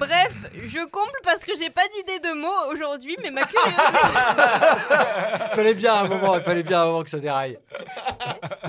Bref, 0.00 0.32
je 0.64 0.84
comble 0.86 1.12
parce 1.24 1.44
que 1.44 1.52
j'ai 1.58 1.68
pas 1.70 1.86
d'idée 1.94 2.18
de 2.20 2.32
mots 2.32 2.72
aujourd'hui, 2.72 3.16
mais 3.22 3.30
ma 3.30 3.44
curiosité 3.44 3.82
Il 5.50 5.50
fallait 5.56 5.74
bien 5.74 5.94
un 5.94 6.08
moment, 6.08 6.34
il 6.36 6.40
fallait 6.42 6.62
bien 6.62 6.82
un 6.82 6.86
moment 6.86 7.02
que 7.02 7.10
ça 7.10 7.18
déraille. 7.18 7.58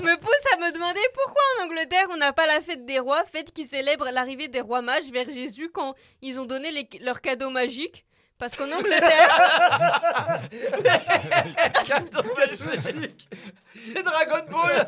me 0.02 0.16
pousse 0.20 0.46
à 0.54 0.58
me 0.58 0.70
demander 0.72 1.00
pourquoi 1.14 1.42
en 1.58 1.64
Angleterre 1.64 2.06
on 2.12 2.16
n'a 2.18 2.32
pas 2.34 2.46
la 2.46 2.60
fête 2.60 2.84
des 2.84 2.98
rois, 2.98 3.22
fête 3.24 3.50
qui 3.52 3.66
célèbre 3.66 4.08
l'arrivée 4.12 4.48
des 4.48 4.60
rois 4.60 4.82
mages 4.82 5.10
vers 5.10 5.24
Jésus 5.26 5.70
quand 5.72 5.94
ils 6.20 6.38
ont 6.38 6.44
donné 6.44 6.70
les- 6.70 6.88
leurs 7.00 7.20
cadeaux 7.22 7.50
magiques. 7.50 8.04
Parce 8.38 8.56
qu'en 8.56 8.70
Angleterre, 8.72 9.38
C'est 13.80 14.02
Dragon 14.02 14.44
Ball 14.50 14.86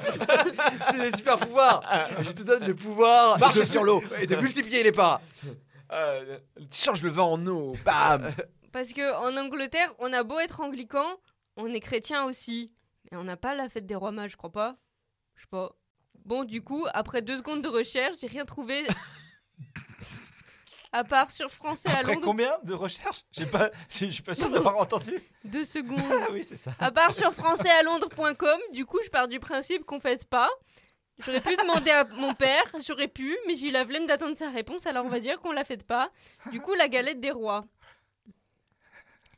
C'était 0.80 1.10
des 1.10 1.16
super 1.16 1.36
pouvoirs. 1.38 1.82
Je 2.22 2.30
te 2.32 2.42
donne 2.42 2.66
le 2.66 2.74
pouvoir 2.74 3.38
Marcher 3.38 3.60
de- 3.60 3.64
sur 3.64 3.84
l'eau. 3.84 4.02
et 4.20 4.26
de 4.26 4.36
multiplier 4.36 4.82
les 4.82 4.92
pas. 4.92 5.20
Euh, 5.94 6.38
Change 6.72 7.02
le 7.02 7.10
vent 7.10 7.32
en 7.32 7.46
eau, 7.46 7.74
bam 7.84 8.34
parce 8.74 8.92
que 8.92 9.14
en 9.14 9.36
Angleterre, 9.36 9.94
on 10.00 10.12
a 10.12 10.24
beau 10.24 10.40
être 10.40 10.60
anglican, 10.60 11.06
on 11.56 11.72
est 11.72 11.78
chrétien 11.78 12.24
aussi, 12.24 12.72
mais 13.04 13.16
on 13.16 13.22
n'a 13.22 13.36
pas 13.36 13.54
la 13.54 13.68
fête 13.68 13.86
des 13.86 13.94
rois 13.94 14.10
mages, 14.10 14.32
je 14.32 14.36
crois 14.36 14.50
pas. 14.50 14.76
Je 15.36 15.42
sais 15.42 15.48
pas. 15.48 15.76
Bon, 16.24 16.42
du 16.42 16.60
coup, 16.60 16.84
après 16.92 17.22
deux 17.22 17.36
secondes 17.36 17.62
de 17.62 17.68
recherche, 17.68 18.16
j'ai 18.20 18.26
rien 18.26 18.44
trouvé. 18.44 18.84
à 20.92 21.04
part 21.04 21.30
sur 21.30 21.52
français 21.52 21.88
à 21.88 21.98
Après 21.98 22.14
Londres, 22.14 22.26
combien 22.26 22.52
de 22.64 22.74
recherches? 22.74 23.24
J'ai 23.30 23.46
pas, 23.46 23.70
je 23.88 24.06
suis 24.06 24.22
pas 24.24 24.34
sûr 24.34 24.50
d'avoir 24.50 24.76
entendu. 24.78 25.22
deux 25.44 25.64
secondes. 25.64 26.00
Ah 26.10 26.26
oui, 26.32 26.42
c'est 26.42 26.56
ça. 26.56 26.74
À 26.80 26.90
part 26.90 27.14
sur 27.14 27.32
françaisalondres.com, 27.32 28.58
du 28.72 28.86
coup, 28.86 28.98
je 29.04 29.10
pars 29.10 29.28
du 29.28 29.38
principe 29.38 29.84
qu'on 29.84 30.00
fête 30.00 30.24
pas. 30.24 30.50
J'aurais 31.20 31.40
pu 31.40 31.56
demander 31.56 31.90
à 31.90 32.04
mon 32.04 32.34
père, 32.34 32.64
j'aurais 32.84 33.08
pu, 33.08 33.36
mais 33.46 33.54
j'ai 33.54 33.68
eu 33.68 33.70
la 33.70 33.86
flemme 33.86 34.06
d'attendre 34.06 34.36
sa 34.36 34.50
réponse, 34.50 34.86
alors 34.86 35.06
on 35.06 35.08
va 35.08 35.20
dire 35.20 35.40
qu'on 35.40 35.52
la 35.52 35.64
fête 35.64 35.86
pas. 35.86 36.10
Du 36.50 36.60
coup, 36.60 36.74
la 36.74 36.88
galette 36.88 37.20
des 37.20 37.30
rois. 37.30 37.64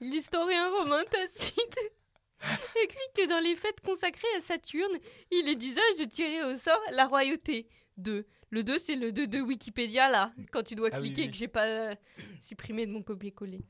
L'historien 0.00 0.68
romain 0.71 1.04
Tacite 1.11 1.78
écrit 2.83 2.99
que 3.14 3.26
dans 3.28 3.40
les 3.40 3.56
fêtes 3.56 3.80
consacrées 3.80 4.26
à 4.37 4.40
Saturne, 4.40 4.99
il 5.30 5.49
est 5.49 5.54
d'usage 5.54 5.97
de 5.99 6.04
tirer 6.04 6.42
au 6.45 6.56
sort 6.56 6.80
la 6.92 7.06
royauté. 7.06 7.66
2. 7.99 8.26
Le 8.50 8.62
2, 8.62 8.78
c'est 8.78 8.95
le 8.97 9.11
2 9.11 9.26
de 9.26 9.40
Wikipédia, 9.40 10.09
là, 10.09 10.33
quand 10.52 10.62
tu 10.62 10.75
dois 10.75 10.90
Ah 10.92 10.97
oui, 11.00 11.09
cliquer 11.12 11.23
oui. 11.23 11.30
que 11.30 11.37
j'ai 11.37 11.49
pas 11.49 11.66
euh, 11.66 11.95
supprimé 12.40 12.87
de 12.87 12.92
mon 12.92 13.02
copier-coller. 13.02 13.61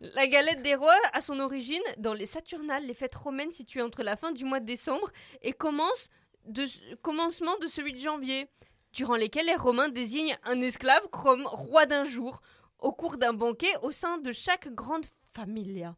La 0.00 0.26
galette 0.26 0.62
des 0.62 0.74
rois 0.74 0.94
a 1.12 1.20
son 1.20 1.40
origine 1.40 1.82
dans 1.98 2.14
les 2.14 2.26
Saturnales, 2.26 2.86
les 2.86 2.94
fêtes 2.94 3.14
romaines 3.14 3.52
situées 3.52 3.82
entre 3.82 4.02
la 4.02 4.16
fin 4.16 4.32
du 4.32 4.44
mois 4.44 4.60
de 4.60 4.66
décembre 4.66 5.10
et 5.42 5.52
commence 5.52 6.08
de, 6.46 6.66
commencement 6.96 7.56
de 7.58 7.66
celui 7.66 7.92
de 7.92 7.98
janvier, 7.98 8.48
durant 8.92 9.16
lesquels 9.16 9.46
les 9.46 9.56
Romains 9.56 9.88
désignent 9.88 10.38
un 10.44 10.60
esclave 10.60 11.08
comme 11.10 11.46
roi 11.46 11.86
d'un 11.86 12.04
jour, 12.04 12.40
au 12.78 12.92
cours 12.92 13.16
d'un 13.16 13.32
banquet 13.32 13.74
au 13.82 13.92
sein 13.92 14.18
de 14.18 14.32
chaque 14.32 14.68
grande 14.68 15.06
familia. 15.32 15.96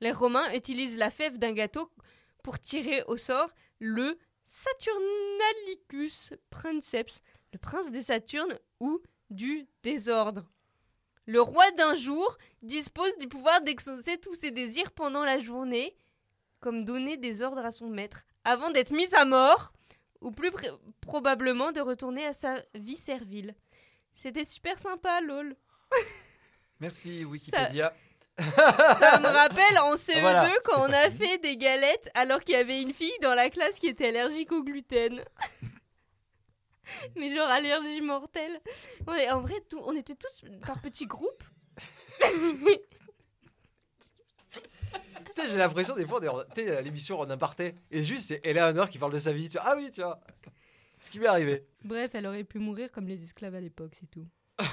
Les 0.00 0.10
Romains 0.12 0.52
utilisent 0.54 0.96
la 0.96 1.10
fève 1.10 1.38
d'un 1.38 1.52
gâteau 1.52 1.90
pour 2.42 2.58
tirer 2.58 3.02
au 3.06 3.16
sort 3.16 3.50
le 3.78 4.18
Saturnalicus 4.46 6.34
princeps, 6.50 7.20
le 7.52 7.58
prince 7.58 7.90
des 7.90 8.02
Saturnes 8.02 8.58
ou 8.80 9.00
du 9.30 9.66
désordre. 9.82 10.50
Le 11.26 11.40
roi 11.40 11.70
d'un 11.72 11.94
jour 11.94 12.36
dispose 12.62 13.16
du 13.18 13.28
pouvoir 13.28 13.62
d'exaucer 13.62 14.18
tous 14.18 14.34
ses 14.34 14.50
désirs 14.50 14.92
pendant 14.92 15.24
la 15.24 15.38
journée, 15.38 15.96
comme 16.64 16.86
donner 16.86 17.18
des 17.18 17.42
ordres 17.42 17.66
à 17.66 17.70
son 17.70 17.90
maître, 17.90 18.24
avant 18.42 18.70
d'être 18.70 18.90
mis 18.90 19.14
à 19.14 19.26
mort, 19.26 19.74
ou 20.22 20.30
plus 20.30 20.48
pr- 20.48 20.78
probablement 21.02 21.72
de 21.72 21.82
retourner 21.82 22.24
à 22.24 22.32
sa 22.32 22.56
vie 22.74 22.96
servile. 22.96 23.54
C'était 24.14 24.46
super 24.46 24.78
sympa, 24.78 25.20
lol. 25.20 25.56
Merci 26.80 27.22
Wikipédia. 27.26 27.94
Ça 28.38 29.20
me 29.20 29.26
rappelle 29.26 29.78
en 29.78 29.92
CE2 29.94 30.20
Voilà, 30.22 30.50
quand 30.64 30.80
on 30.88 30.92
a 30.92 31.10
fait 31.10 31.36
des 31.38 31.58
galettes 31.58 32.08
alors 32.14 32.40
qu'il 32.40 32.54
y 32.54 32.58
avait 32.58 32.80
une 32.80 32.94
fille 32.94 33.12
dans 33.20 33.34
la 33.34 33.50
classe 33.50 33.78
qui 33.78 33.86
était 33.86 34.08
allergique 34.08 34.50
au 34.50 34.64
gluten. 34.64 35.22
Mais 37.16 37.28
genre 37.28 37.48
allergie 37.48 38.00
mortelle. 38.00 38.58
Ouais, 39.06 39.30
en 39.30 39.42
vrai, 39.42 39.54
tout, 39.68 39.80
on 39.84 39.94
était 39.94 40.14
tous 40.16 40.40
par 40.66 40.80
petits 40.80 41.06
groupes. 41.06 41.44
J'ai 45.36 45.56
l'impression 45.56 45.94
des 45.96 46.06
fois, 46.06 46.20
à 46.24 46.80
l'émission 46.82 47.18
en 47.20 47.28
aparté, 47.30 47.74
et 47.90 48.04
juste 48.04 48.28
c'est 48.28 48.40
Eleanor 48.46 48.88
qui 48.88 48.98
parle 48.98 49.12
de 49.12 49.18
sa 49.18 49.32
vie. 49.32 49.48
Tu 49.48 49.58
vois, 49.58 49.66
ah 49.70 49.74
oui, 49.76 49.90
tu 49.90 50.00
vois. 50.02 50.20
Ce 50.98 51.10
qui 51.10 51.18
m'est 51.18 51.26
arrivé. 51.26 51.66
Bref, 51.82 52.12
elle 52.14 52.26
aurait 52.26 52.44
pu 52.44 52.58
mourir 52.58 52.90
comme 52.90 53.06
les 53.08 53.22
esclaves 53.22 53.54
à 53.54 53.60
l'époque, 53.60 53.94
c'est 53.98 54.10
tout. 54.10 54.26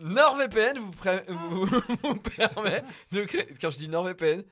NordVPN 0.00 0.78
vous, 0.78 0.90
pré- 0.90 1.24
vous, 1.28 1.66
vous 2.02 2.16
permet 2.16 2.82
de 3.12 3.22
créer. 3.24 3.46
Quand 3.60 3.70
je 3.70 3.78
dis 3.78 3.88
NordVPN, 3.88 4.42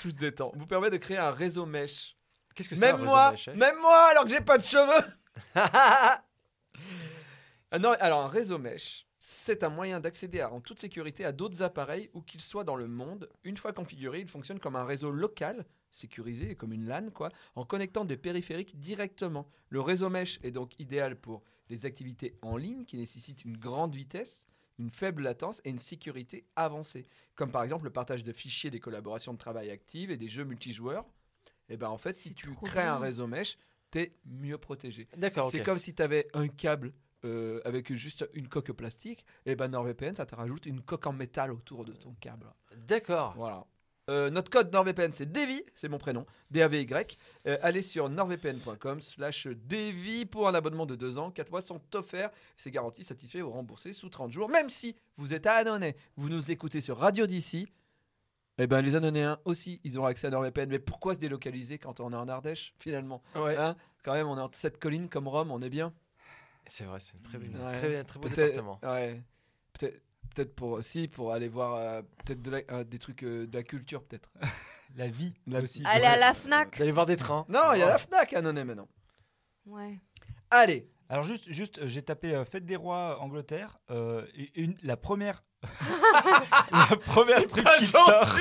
tout 0.00 0.10
se 0.10 0.14
détend. 0.16 0.52
Vous 0.54 0.66
permet 0.66 0.90
de 0.90 0.98
créer 0.98 1.16
un 1.16 1.30
réseau 1.32 1.64
mesh. 1.66 2.16
Qu'est-ce 2.54 2.68
que 2.68 2.74
c'est 2.74 2.80
Même 2.80 2.96
un 2.96 2.98
réseau 2.98 3.10
moi, 3.10 3.30
mesh, 3.32 3.48
hein 3.48 3.54
même 3.56 3.78
moi, 3.80 4.08
alors 4.10 4.24
que 4.24 4.30
j'ai 4.30 4.40
pas 4.40 4.58
de 4.58 4.64
cheveux. 4.64 5.06
Ah 7.72 7.78
non, 7.78 7.92
alors 8.00 8.22
un 8.22 8.28
réseau 8.28 8.58
mesh, 8.58 9.06
c'est 9.32 9.62
un 9.62 9.68
moyen 9.68 10.00
d'accéder 10.00 10.42
en 10.42 10.60
toute 10.60 10.80
sécurité 10.80 11.24
à 11.24 11.30
d'autres 11.30 11.62
appareils 11.62 12.10
où 12.14 12.20
qu'ils 12.20 12.40
soient 12.40 12.64
dans 12.64 12.74
le 12.74 12.88
monde. 12.88 13.28
Une 13.44 13.56
fois 13.56 13.72
configuré, 13.72 14.20
il 14.20 14.28
fonctionne 14.28 14.58
comme 14.58 14.74
un 14.74 14.84
réseau 14.84 15.12
local, 15.12 15.64
sécurisé, 15.90 16.56
comme 16.56 16.72
une 16.72 16.86
LAN, 16.86 17.10
quoi, 17.10 17.30
en 17.54 17.64
connectant 17.64 18.04
des 18.04 18.16
périphériques 18.16 18.78
directement. 18.80 19.48
Le 19.68 19.80
réseau 19.80 20.10
mesh 20.10 20.40
est 20.42 20.50
donc 20.50 20.78
idéal 20.80 21.14
pour 21.14 21.44
les 21.68 21.86
activités 21.86 22.34
en 22.42 22.56
ligne 22.56 22.84
qui 22.84 22.96
nécessitent 22.96 23.44
une 23.44 23.56
grande 23.56 23.94
vitesse, 23.94 24.46
une 24.80 24.90
faible 24.90 25.22
latence 25.22 25.60
et 25.64 25.70
une 25.70 25.78
sécurité 25.78 26.44
avancée, 26.56 27.06
comme 27.36 27.52
par 27.52 27.62
exemple 27.62 27.84
le 27.84 27.92
partage 27.92 28.24
de 28.24 28.32
fichiers 28.32 28.70
des 28.70 28.80
collaborations 28.80 29.32
de 29.32 29.38
travail 29.38 29.70
actives 29.70 30.10
et 30.10 30.16
des 30.16 30.28
jeux 30.28 30.44
multijoueurs. 30.44 31.08
Et 31.68 31.76
ben 31.76 31.88
en 31.88 31.98
fait, 31.98 32.16
si 32.16 32.34
tu 32.34 32.52
crées 32.64 32.82
un 32.82 32.98
réseau 32.98 33.28
mesh, 33.28 33.56
t'es 33.92 34.12
mieux 34.24 34.58
protégé. 34.58 35.06
D'accord. 35.16 35.50
C'est 35.52 35.62
comme 35.62 35.78
si 35.78 35.94
tu 35.94 36.02
avais 36.02 36.26
un 36.34 36.48
câble 36.48 36.92
euh, 37.24 37.60
avec 37.64 37.92
juste 37.94 38.28
une 38.34 38.48
coque 38.48 38.72
plastique, 38.72 39.24
et 39.46 39.54
ben 39.54 39.68
NordVPN, 39.68 40.14
ça 40.14 40.26
te 40.26 40.34
rajoute 40.34 40.66
une 40.66 40.80
coque 40.80 41.06
en 41.06 41.12
métal 41.12 41.52
autour 41.52 41.84
de 41.84 41.92
ton 41.92 42.14
câble. 42.20 42.46
D'accord. 42.76 43.34
Voilà. 43.36 43.66
Euh, 44.10 44.28
notre 44.28 44.50
code 44.50 44.72
NordVPN, 44.72 45.12
c'est 45.12 45.30
Davy, 45.30 45.62
c'est 45.76 45.88
mon 45.88 45.98
prénom, 45.98 46.26
D-A-V-Y. 46.50 47.16
Euh, 47.46 47.58
allez 47.62 47.82
sur 47.82 48.08
nordvpn.com 48.08 49.00
slash 49.00 49.46
Davy 49.46 50.26
pour 50.26 50.48
un 50.48 50.54
abonnement 50.54 50.84
de 50.84 50.96
2 50.96 51.18
ans. 51.18 51.30
4 51.30 51.50
mois 51.50 51.62
sont 51.62 51.80
offerts. 51.94 52.30
C'est 52.56 52.72
garanti, 52.72 53.04
satisfait 53.04 53.40
ou 53.40 53.50
remboursé 53.50 53.92
sous 53.92 54.08
30 54.08 54.32
jours. 54.32 54.48
Même 54.48 54.68
si 54.68 54.96
vous 55.16 55.32
êtes 55.32 55.46
à 55.46 55.54
Annonay, 55.54 55.94
vous 56.16 56.28
nous 56.28 56.50
écoutez 56.50 56.80
sur 56.80 56.98
Radio 56.98 57.26
d'ici, 57.26 57.68
eh 58.58 58.66
ben 58.66 58.82
les 58.82 58.96
Annonayens 58.96 59.38
aussi, 59.44 59.80
ils 59.84 59.96
auront 59.96 60.06
accès 60.06 60.26
à 60.26 60.30
NordVPN. 60.30 60.68
Mais 60.68 60.80
pourquoi 60.80 61.14
se 61.14 61.20
délocaliser 61.20 61.78
quand 61.78 62.00
on 62.00 62.12
est 62.12 62.16
en 62.16 62.28
Ardèche, 62.28 62.74
finalement? 62.80 63.22
Ouais. 63.36 63.56
Hein? 63.56 63.76
Quand 64.02 64.14
même, 64.14 64.26
on 64.26 64.36
est 64.36 64.42
entre 64.42 64.58
cette 64.58 64.78
colline 64.78 65.08
comme 65.08 65.28
Rome, 65.28 65.52
on 65.52 65.62
est 65.62 65.70
bien. 65.70 65.92
C'est 66.66 66.84
vrai, 66.84 67.00
c'est 67.00 67.20
très, 67.22 67.38
bien, 67.38 67.58
Ouais. 67.58 67.78
très, 67.78 67.88
bien, 67.88 68.04
très 68.04 68.18
beau 68.20 68.28
Peut-être- 68.28 68.54
département. 68.54 68.78
Ouais. 68.82 69.22
Peut-être 69.72 70.02
peut-être 70.34 70.54
pour 70.54 70.82
si 70.84 71.08
pour 71.08 71.32
aller 71.32 71.48
voir 71.48 71.74
euh, 71.74 72.02
peut-être 72.24 72.40
de 72.40 72.50
la- 72.50 72.62
euh, 72.70 72.84
des 72.84 72.98
trucs 73.00 73.24
euh, 73.24 73.46
de 73.48 73.56
la 73.56 73.62
culture 73.64 74.04
peut-être. 74.04 74.30
La 74.96 75.06
vie 75.08 75.34
La- 75.46 75.60
aussi. 75.60 75.82
Aller 75.84 76.04
à 76.04 76.16
la 76.16 76.34
Fnac. 76.34 76.76
D'aller 76.78 76.90
voir 76.92 77.06
des 77.06 77.16
trains. 77.16 77.44
Non, 77.48 77.72
il 77.74 77.78
y 77.78 77.82
a 77.82 77.88
la 77.88 77.98
Fnac 77.98 78.32
à 78.32 78.38
Annonay 78.38 78.64
maintenant. 78.64 78.88
Ouais. 79.66 79.98
Allez, 80.50 80.88
Alors 81.08 81.22
juste, 81.24 81.44
juste 81.50 81.78
euh, 81.78 81.86
j'ai 81.88 82.02
tapé 82.02 82.34
euh, 82.34 82.44
Fête 82.44 82.64
des 82.66 82.74
Rois 82.76 83.20
Angleterre. 83.20 83.78
euh, 83.90 84.26
une, 84.56 84.74
la 84.82 84.96
première, 84.96 85.44
la 86.72 86.96
première 87.06 87.46
truc 87.46 87.64
qui 87.78 87.86
sort, 87.86 88.36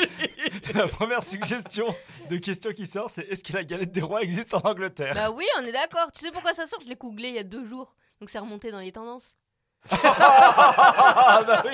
la 0.73 0.87
première 0.87 1.23
suggestion 1.23 1.85
de 2.29 2.37
question 2.37 2.71
qui 2.73 2.87
sort, 2.87 3.09
c'est 3.09 3.27
est-ce 3.27 3.43
que 3.43 3.53
la 3.53 3.63
galette 3.63 3.91
des 3.91 4.01
rois 4.01 4.21
existe 4.23 4.53
en 4.53 4.59
Angleterre? 4.61 5.13
Bah 5.15 5.31
oui, 5.31 5.45
on 5.59 5.65
est 5.65 5.71
d'accord. 5.71 6.11
Tu 6.13 6.25
sais 6.25 6.31
pourquoi 6.31 6.53
ça 6.53 6.65
sort? 6.67 6.79
Je 6.81 6.87
l'ai 6.87 6.95
googlé 6.95 7.29
il 7.29 7.35
y 7.35 7.39
a 7.39 7.43
deux 7.43 7.65
jours. 7.65 7.95
Donc 8.19 8.29
c'est 8.29 8.39
remonté 8.39 8.71
dans 8.71 8.79
les 8.79 8.91
tendances. 8.91 9.35
Ah 9.91 11.43
bah 11.47 11.63
oui. 11.65 11.71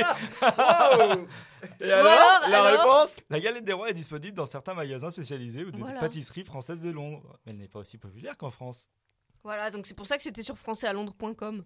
Et 1.80 1.92
alors, 1.92 2.12
alors, 2.12 2.50
la 2.50 2.64
alors 2.64 2.80
réponse? 2.80 3.20
La 3.30 3.40
galette 3.40 3.66
des 3.66 3.74
rois 3.74 3.90
est 3.90 3.94
disponible 3.96 4.36
dans 4.38 4.46
certains 4.46 4.76
magasins 4.76 5.12
spécialisés 5.12 5.66
ou 5.66 5.72
des 5.72 5.82
Voilà. 5.82 6.00
pâtisseries 6.00 6.44
françaises 6.44 6.82
de 6.82 6.92
Londres. 6.92 7.38
Mais 7.46 7.52
elle 7.52 7.58
n'est 7.58 7.68
pas 7.68 7.80
aussi 7.80 7.98
populaire 7.98 8.38
qu'en 8.38 8.52
France. 8.52 8.88
Voilà, 9.44 9.72
donc 9.72 9.88
c'est 9.88 9.96
pour 9.96 10.06
ça 10.06 10.18
que 10.18 10.24
c'était 10.24 10.44
sur 10.44 10.58
françaisalondres.com. 10.58 11.64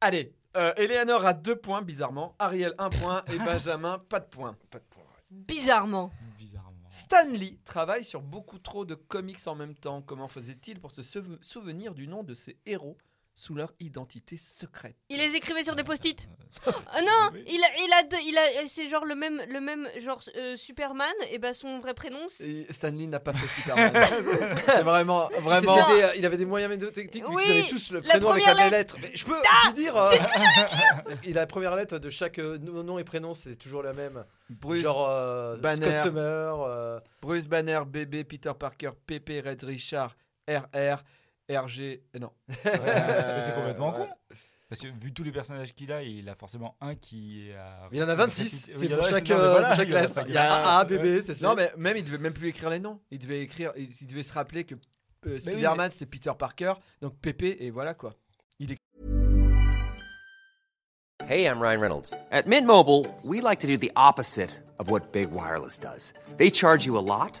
Allez, 0.00 0.34
euh, 0.56 0.72
Eleanor 0.76 1.24
a 1.24 1.32
deux 1.34 1.56
points, 1.56 1.82
bizarrement. 1.82 2.34
Ariel, 2.38 2.74
un 2.78 2.90
point. 2.90 3.22
Et 3.32 3.38
Benjamin, 3.38 3.98
pas 4.08 4.20
de 4.20 4.26
point. 4.26 4.56
Pas 4.70 4.78
de 4.78 4.84
point. 4.84 5.04
Bizarrement. 5.30 6.10
Bizarrement. 6.94 7.34
Stanley 7.34 7.58
travaille 7.64 8.04
sur 8.04 8.22
beaucoup 8.22 8.58
trop 8.58 8.84
de 8.84 8.94
comics 8.94 9.46
en 9.46 9.54
même 9.54 9.74
temps. 9.74 10.00
Comment 10.02 10.28
faisait-il 10.28 10.80
pour 10.80 10.92
se 10.92 11.02
souve- 11.02 11.38
souvenir 11.40 11.94
du 11.94 12.06
nom 12.06 12.22
de 12.22 12.34
ses 12.34 12.58
héros? 12.66 12.96
Sous 13.36 13.54
leur 13.54 13.72
identité 13.80 14.36
secrète 14.38 14.94
Il 15.08 15.18
les 15.18 15.34
écrivait 15.34 15.64
sur 15.64 15.74
des 15.74 15.82
post-it. 15.84 16.28
Euh, 16.68 16.70
Ah 16.92 17.00
non, 17.02 17.40
il 17.46 17.60
a, 17.64 17.68
il 17.84 17.92
a, 17.92 18.02
deux- 18.04 18.22
il 18.24 18.38
a, 18.38 18.66
c'est 18.68 18.86
genre 18.86 19.04
le 19.04 19.16
même, 19.16 19.42
le 19.48 19.60
même 19.60 19.88
genre 20.00 20.20
euh, 20.36 20.56
Superman. 20.56 21.12
Et 21.30 21.38
ben 21.38 21.52
son 21.52 21.80
vrai 21.80 21.94
prénom. 21.94 22.20
c'est- 22.28 22.48
Et 22.48 22.72
Stanley 22.72 23.06
n'a 23.08 23.18
pas 23.18 23.32
fait 23.32 23.46
Superman. 23.60 23.92
c'est 24.66 24.82
vraiment, 24.82 25.28
vraiment. 25.40 25.76
Des- 25.88 26.18
il 26.18 26.24
avait 26.26 26.36
des 26.36 26.46
moyens 26.46 26.78
techniques. 26.92 27.24
Oui, 27.28 27.42
vous 27.44 27.50
avez 27.50 27.68
tous 27.68 27.90
le 27.90 28.00
la 28.00 28.10
prénom 28.18 28.30
avec 28.30 28.44
la 28.46 28.70
lettre. 28.70 28.96
Mais 29.02 29.10
je 29.14 29.24
peux 29.24 29.34
vous 29.34 29.72
dire. 29.72 29.96
euh, 29.96 30.12
et 31.24 31.32
la 31.32 31.46
première 31.46 31.74
lettre 31.74 31.98
de 31.98 32.10
chaque 32.10 32.38
euh, 32.38 32.58
nom 32.58 32.98
et 33.00 33.04
prénom, 33.04 33.34
c'est 33.34 33.56
toujours 33.56 33.82
la 33.82 33.92
même. 33.92 34.24
Bruce, 34.50 34.82
Genre 34.84 35.06
euh, 35.10 35.56
Banner. 35.56 35.86
Scott 35.98 36.02
Summer. 36.04 36.62
euh, 36.62 37.00
Bruce 37.20 37.46
Banner, 37.46 37.80
bébé, 37.86 38.22
Peter 38.24 38.52
Parker, 38.58 38.90
PP, 39.06 39.42
Red 39.44 39.64
Richard, 39.64 40.16
RR, 40.48 41.02
RG. 41.50 42.00
euh, 42.14 42.18
Non. 42.18 42.32
c'est 42.48 43.54
complètement 43.54 43.90
ouais. 43.92 44.06
con. 44.06 44.08
Parce 44.68 44.80
que 44.80 44.86
vu 44.88 45.12
tous 45.12 45.22
les 45.22 45.30
personnages 45.30 45.74
qu'il 45.74 45.92
a, 45.92 46.02
il 46.02 46.28
a 46.28 46.34
forcément 46.34 46.76
un 46.80 46.94
qui 46.94 47.50
a. 47.52 47.88
Il 47.92 47.98
y 47.98 48.02
en 48.02 48.08
a 48.08 48.14
26. 48.14 48.66
Oui, 48.68 48.74
C'est 48.76 48.86
il 48.86 48.94
pour 48.96 49.04
chaque, 49.04 49.28
mais 49.28 49.34
euh, 49.34 49.50
voilà, 49.52 49.68
pour 49.68 49.76
chaque 49.76 49.88
il 49.88 49.94
lettre. 49.94 50.20
Il 50.26 50.32
y 50.34 50.36
a 50.36 50.78
A, 50.78 50.84
B, 50.84 50.94
B, 50.94 51.20
c'est 51.22 51.40
Non, 51.42 51.54
mais 51.54 51.70
même 51.76 51.96
il 51.96 52.04
devait 52.04 52.18
même 52.18 52.32
plus 52.32 52.48
écrire 52.48 52.70
les 52.70 52.78
noms. 52.80 53.00
Il 53.10 53.18
devait 53.18 53.42
écrire, 53.42 53.72
il, 53.76 53.88
il 54.00 54.06
devait 54.06 54.22
se 54.22 54.32
rappeler 54.32 54.64
que 54.64 54.74
euh, 55.26 55.38
Spider-Man 55.38 55.90
c'est 55.90 56.06
Peter 56.06 56.32
Parker, 56.38 56.74
donc 57.00 57.14
PP 57.20 57.56
et 57.60 57.70
voilà 57.70 57.94
quoi. 57.94 58.14
Hey, 61.26 61.46
I'm 61.46 61.58
Ryan 61.60 61.80
Reynolds. 61.80 62.12
At 62.30 62.46
Mint 62.46 62.66
Mobile, 62.66 63.06
we 63.22 63.40
like 63.40 63.60
to 63.60 63.66
do 63.66 63.78
the 63.78 63.90
opposite 63.96 64.50
of 64.78 64.90
what 64.90 65.12
Big 65.12 65.30
Wireless 65.30 65.78
does. 65.78 66.12
They 66.36 66.50
charge 66.50 66.84
you 66.84 66.98
a 66.98 67.00
lot, 67.00 67.40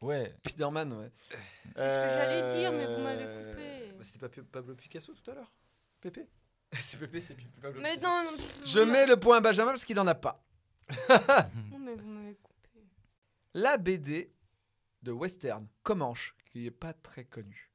Ouais. 0.00 0.34
Spider-Man, 0.46 0.92
ouais. 0.94 1.10
C'est 1.22 1.68
ce 1.68 1.74
que 1.74 2.14
j'allais 2.14 2.58
dire, 2.58 2.72
mais 2.72 2.86
vous 2.86 3.02
m'avez 3.02 3.24
Euh, 3.24 3.52
coupé. 3.52 4.02
C'était 4.02 4.28
pas 4.28 4.42
Pablo 4.52 4.74
Picasso 4.74 5.12
tout 5.12 5.30
à 5.30 5.34
l'heure? 5.34 5.52
Pépé? 6.00 6.28
C'est 6.72 6.98
PP, 6.98 7.20
c'est 7.20 7.36
pas 7.60 7.70
Mais 7.72 7.96
non, 7.96 8.30
Je 8.64 8.80
mets 8.80 9.06
le 9.06 9.18
point 9.18 9.38
à 9.38 9.40
Benjamin 9.40 9.72
parce 9.72 9.84
qu'il 9.84 9.98
en 9.98 10.06
a 10.06 10.14
pas. 10.14 10.42
Non, 11.70 11.78
mais 11.78 11.94
vous 11.96 12.08
m'avez 12.08 12.34
coupé. 12.36 12.80
La 13.54 13.76
BD 13.76 14.32
de 15.02 15.12
Western, 15.12 15.66
Comanche, 15.82 16.36
qui 16.46 16.66
est 16.66 16.70
pas 16.70 16.92
très 16.92 17.24
connue, 17.24 17.70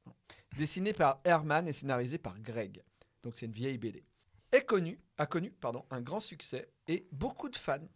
dessinée 0.56 0.92
par 0.94 1.20
Herman 1.24 1.68
et 1.68 1.72
scénarisée 1.72 2.18
par 2.18 2.38
Greg. 2.40 2.82
Donc 3.22 3.36
c'est 3.36 3.46
une 3.46 3.52
vieille 3.52 3.78
BD. 3.78 4.04
Est 4.52 4.64
connu, 4.64 4.98
a 5.18 5.26
connu 5.26 5.50
pardon, 5.50 5.84
un 5.90 6.00
grand 6.00 6.20
succès 6.20 6.70
et 6.88 7.06
beaucoup 7.12 7.48
de 7.48 7.56
fans 7.56 7.86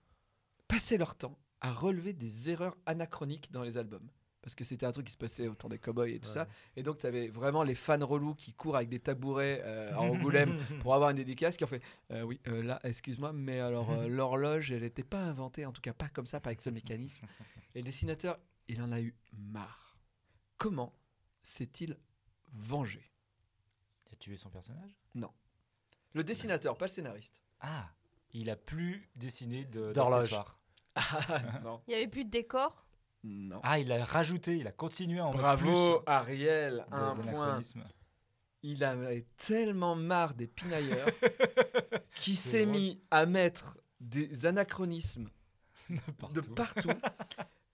passaient 0.69 0.99
leur 0.99 1.15
temps 1.17 1.39
à 1.61 1.73
relever 1.73 2.13
des 2.13 2.51
erreurs 2.51 2.77
anachroniques 2.87 3.51
dans 3.53 3.63
les 3.63 3.79
albums. 3.79 4.11
Parce 4.51 4.57
que 4.57 4.65
c'était 4.65 4.85
un 4.85 4.91
truc 4.91 5.07
qui 5.07 5.13
se 5.13 5.17
passait 5.17 5.47
autour 5.47 5.69
des 5.69 5.79
cowboys 5.79 6.13
et 6.13 6.19
tout 6.19 6.29
ça. 6.29 6.49
Et 6.75 6.83
donc, 6.83 6.99
tu 6.99 7.07
avais 7.07 7.29
vraiment 7.29 7.63
les 7.63 7.77
fans 7.77 8.05
relous 8.05 8.35
qui 8.35 8.53
courent 8.53 8.75
avec 8.75 8.89
des 8.89 8.99
tabourets 8.99 9.63
euh, 9.65 9.95
à 9.95 10.01
Angoulême 10.01 10.59
pour 10.83 10.93
avoir 10.93 11.11
une 11.11 11.19
dédicace 11.19 11.57
qui 11.57 11.63
ont 11.63 11.69
fait 11.69 11.81
euh, 12.11 12.23
Oui, 12.23 12.41
euh, 12.49 12.61
là, 12.65 12.81
excuse-moi, 12.83 13.33
mais 13.33 13.61
alors 13.61 13.93
euh, 13.93 14.09
l'horloge, 14.09 14.73
elle 14.73 14.83
n'était 14.83 15.05
pas 15.05 15.21
inventée, 15.23 15.67
en 15.67 15.71
tout 15.73 15.81
cas 15.81 15.93
pas 15.93 16.09
comme 16.09 16.27
ça, 16.27 16.41
pas 16.41 16.49
avec 16.49 16.63
ce 16.63 16.71
mécanisme. 16.71 17.25
Et 17.77 17.79
le 17.79 17.85
dessinateur, 17.85 18.41
il 18.67 18.83
en 18.83 18.91
a 18.91 19.01
eu 19.01 19.15
marre. 19.33 19.97
Comment 20.59 20.99
s'est-il 21.45 21.97
vengé? 22.53 23.09
Il 24.09 24.15
a 24.15 24.17
tué 24.17 24.37
son 24.37 24.51
personnage? 24.51 24.97
Le 26.13 26.25
dessinateur, 26.25 26.77
pas 26.77 26.87
le 26.87 26.91
scénariste. 26.91 27.41
Ah 27.61 27.89
Il 28.33 28.51
a 28.51 28.57
plus 28.57 29.09
dessiné 29.15 29.65
de- 29.65 29.93
D'horloge. 29.93 30.23
d'accessoires. 30.23 30.59
non. 31.63 31.81
Il 31.87 31.93
y 31.93 31.95
avait 31.95 32.09
plus 32.09 32.25
de 32.25 32.31
décor? 32.31 32.85
Non. 33.23 33.61
Ah, 33.63 33.79
il 33.79 33.93
a 33.93 34.03
rajouté, 34.05 34.57
il 34.57 34.67
a 34.67 34.73
continué 34.73 35.19
à 35.21 35.27
en 35.27 35.31
Bravo, 35.31 35.99
plus 36.01 36.05
Ariel, 36.07 36.85
de- 36.91 36.95
un 36.97 37.15
point. 37.15 37.61
Il 38.63 38.85
avait 38.85 39.27
tellement 39.37 39.95
marre 39.97 40.35
des 40.35 40.47
pinailleurs 40.47 41.07
qu'il 42.15 42.37
C'est 42.37 42.51
s'est 42.51 42.63
drôle. 42.67 42.77
mis 42.77 43.01
à 43.11 43.27
mettre 43.27 43.79
des 44.01 44.47
anachronismes 44.47 45.29
de 45.91 46.41
Partout. 46.41 46.55
partout, 46.55 46.91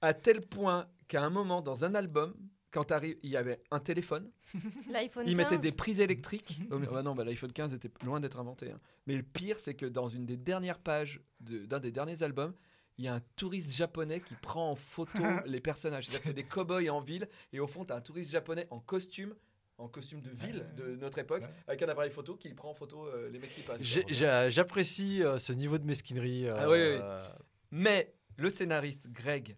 à 0.01 0.15
tel 0.15 0.41
point 0.43 0.87
qu'à 1.09 1.23
un 1.25 1.31
moment, 1.31 1.61
dans 1.63 1.85
un 1.85 1.95
album, 1.95 2.35
quand 2.71 2.91
arrive, 2.93 3.17
il 3.23 3.31
y 3.31 3.37
avait 3.37 3.61
un 3.71 3.79
téléphone, 3.81 4.31
L'iPhone 4.91 5.25
il 5.27 5.37
mettait 5.37 5.51
15. 5.57 5.61
des 5.61 5.73
prises 5.73 6.01
électriques. 6.01 6.59
Oh, 6.71 6.79
mais- 6.79 6.87
bah 6.87 7.03
non, 7.03 7.15
bah, 7.15 7.25
l'iPhone 7.25 7.53
15 7.53 7.73
était 7.75 7.91
loin 8.05 8.21
d'être 8.21 8.39
inventé. 8.39 8.71
hein. 8.71 8.81
Mais 9.07 9.17
le 9.17 9.23
pire, 9.23 9.59
c'est 9.59 9.75
que 9.75 9.87
dans 9.87 10.09
une 10.09 10.27
des 10.27 10.37
dernières 10.37 10.79
pages 10.79 11.21
de- 11.41 11.65
d'un 11.67 11.79
des 11.81 11.93
derniers 11.93 12.23
albums, 12.23 12.53
il 12.99 13.05
y 13.05 13.09
a 13.09 13.15
un 13.15 13.21
touriste 13.37 13.73
japonais 13.73 14.21
qui 14.21 14.35
prend 14.35 14.71
en 14.73 14.75
photo 14.77 15.23
les 15.47 15.61
personnages. 15.61 16.05
C'est-à-dire 16.07 16.21
que 16.21 16.27
c'est 16.27 16.33
des 16.35 16.45
cow-boys 16.45 16.89
en 16.91 17.01
ville, 17.01 17.29
et 17.53 17.61
au 17.61 17.67
fond, 17.67 17.85
tu 17.85 17.93
as 17.93 17.97
un 17.97 18.01
touriste 18.01 18.31
japonais 18.31 18.67
en 18.71 18.81
costume, 18.81 19.35
en 19.79 19.89
costume 19.89 20.23
de 20.23 20.31
ville 20.31 20.65
de 20.77 20.97
notre 20.97 21.19
époque, 21.19 21.43
Ouais. 21.43 21.51
avec 21.67 21.83
un 21.83 21.89
appareil 21.89 22.11
photo 22.11 22.37
qui 22.37 22.53
prend 22.55 22.71
en 22.71 22.75
photo 22.75 23.07
euh, 23.09 23.29
les 23.31 23.39
mecs 23.39 23.53
qui 23.53 23.61
passent. 23.61 23.83
J'apprécie 23.83 25.23
euh, 25.23 25.39
ce 25.39 25.53
niveau 25.53 25.77
de 25.79 25.85
mesquinerie. 25.85 26.47
euh, 26.49 26.57
Ah 26.59 26.71
oui, 26.71 26.79
oui. 26.79 27.37
Mais 27.71 28.15
le 28.39 28.49
scénariste 28.49 29.09
Greg, 29.11 29.57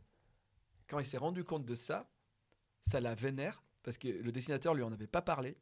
quand 0.88 0.98
il 0.98 1.06
s'est 1.06 1.18
rendu 1.18 1.44
compte 1.44 1.64
de 1.64 1.74
ça, 1.74 2.08
ça 2.86 3.00
la 3.00 3.14
vénère 3.14 3.62
parce 3.84 3.98
que 3.98 4.08
le 4.08 4.32
dessinateur 4.32 4.74
lui 4.74 4.82
en 4.82 4.92
avait 4.92 5.06
pas 5.06 5.22
parlé. 5.22 5.56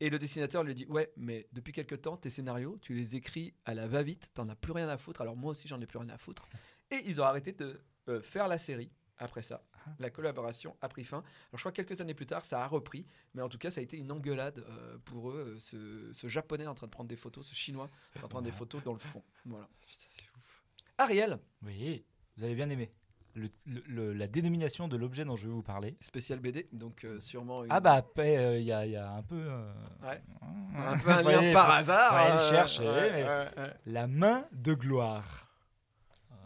Et 0.00 0.08
le 0.10 0.18
dessinateur 0.18 0.62
lui 0.64 0.74
dit 0.74 0.86
Ouais, 0.88 1.10
mais 1.16 1.46
depuis 1.52 1.72
quelque 1.72 1.94
temps, 1.94 2.16
tes 2.16 2.30
scénarios, 2.30 2.78
tu 2.82 2.94
les 2.94 3.16
écris 3.16 3.54
à 3.64 3.74
la 3.74 3.86
va-vite, 3.86 4.30
t'en 4.34 4.48
as 4.48 4.56
plus 4.56 4.72
rien 4.72 4.88
à 4.88 4.96
foutre. 4.98 5.20
Alors 5.20 5.36
moi 5.36 5.52
aussi, 5.52 5.68
j'en 5.68 5.80
ai 5.80 5.86
plus 5.86 5.98
rien 5.98 6.08
à 6.10 6.18
foutre. 6.18 6.46
Et 6.90 7.02
ils 7.06 7.20
ont 7.20 7.24
arrêté 7.24 7.52
de 7.52 7.80
euh, 8.08 8.20
faire 8.22 8.48
la 8.48 8.58
série 8.58 8.90
après 9.18 9.42
ça. 9.42 9.62
La 9.98 10.10
collaboration 10.10 10.76
a 10.80 10.88
pris 10.88 11.04
fin. 11.04 11.18
Alors 11.18 11.26
je 11.54 11.58
crois 11.60 11.72
que 11.72 11.82
quelques 11.82 12.00
années 12.00 12.14
plus 12.14 12.26
tard, 12.26 12.44
ça 12.44 12.62
a 12.62 12.66
repris. 12.66 13.06
Mais 13.34 13.42
en 13.42 13.48
tout 13.48 13.58
cas, 13.58 13.70
ça 13.70 13.80
a 13.80 13.82
été 13.82 13.96
une 13.96 14.10
engueulade 14.12 14.58
euh, 14.68 14.98
pour 15.04 15.30
eux. 15.30 15.54
euh, 15.56 15.58
Ce, 15.58 16.10
ce 16.12 16.28
japonais 16.28 16.66
en 16.66 16.74
train 16.74 16.86
de 16.86 16.90
prendre 16.92 17.08
des 17.08 17.16
photos, 17.16 17.46
ce 17.46 17.54
chinois 17.54 17.84
en 17.84 18.18
train 18.18 18.22
de 18.22 18.28
prendre 18.28 18.44
des 18.44 18.52
photos 18.52 18.82
dans 18.82 18.92
le 18.92 18.98
fond. 18.98 19.22
Voilà. 19.46 19.68
Ariel, 20.98 21.38
Oui, 21.62 22.04
vous 22.36 22.44
avez 22.44 22.54
bien 22.54 22.68
aimé. 22.70 22.92
Le- 23.34 23.48
le- 23.64 23.82
le- 23.86 24.12
la 24.12 24.26
dénomination 24.26 24.88
de 24.88 24.96
l'objet 24.96 25.24
dont 25.24 25.36
je 25.36 25.46
vais 25.46 25.52
vous 25.52 25.62
parler. 25.62 25.96
spécial 26.00 26.40
BD, 26.40 26.68
donc 26.72 27.04
euh, 27.04 27.20
sûrement 27.20 27.64
une- 27.64 27.70
Ah 27.70 27.78
bah 27.80 27.94
après, 27.94 28.36
euh, 28.36 28.58
il 28.58 28.64
y, 28.66 28.72
a, 28.72 28.84
il 28.86 28.92
y 28.92 28.96
a 28.96 29.12
un 29.12 29.22
peu... 29.22 29.36
euh, 29.40 29.72
Ouais. 30.02 30.20
un 30.76 30.98
peu 30.98 31.10
un 31.10 31.22
fallait- 31.22 31.42
lien 31.48 31.52
par 31.52 31.70
hasard. 31.70 32.10
fallait 32.12 32.34
le 32.34 32.40
euh, 32.40 32.50
chercher, 32.50 32.82
ouais, 32.88 33.10
mais- 33.12 33.24
ouais, 33.24 33.48
ouais. 33.56 33.74
La 33.86 34.06
main 34.08 34.44
de 34.52 34.74
gloire. 34.74 35.46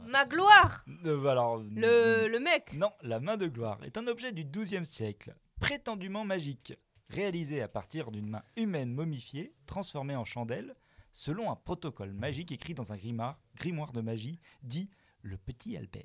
Ma 0.07 0.25
gloire. 0.27 0.85
Euh, 1.05 1.27
alors, 1.27 1.59
Le, 1.59 2.29
le 2.29 2.39
mec. 2.41 2.73
Non, 2.75 2.91
la 3.03 3.21
main 3.21 3.37
de 3.37 3.47
gloire 3.47 3.79
est 3.85 3.97
un 3.97 4.07
objet 4.07 4.33
du 4.33 4.45
XIIe 4.45 4.87
siècle, 4.87 5.35
prétendument 5.61 6.25
magique, 6.25 6.75
réalisé 7.09 7.63
à 7.63 7.69
partir 7.69 8.11
d'une 8.11 8.29
main 8.29 8.43
humaine 8.57 8.93
momifiée, 8.93 9.55
transformée 9.67 10.17
en 10.17 10.25
chandelle, 10.25 10.75
selon 11.13 11.51
un 11.51 11.57
protocole 11.57 12.13
magique 12.13 12.53
écrit 12.53 12.75
dans 12.75 12.93
un 12.93 12.97
grimoire, 12.97 13.39
grimoire 13.57 13.93
de 13.93 14.01
magie 14.01 14.41
dit 14.63 14.91
le 15.23 15.37
petit 15.37 15.77
Albert. 15.77 16.03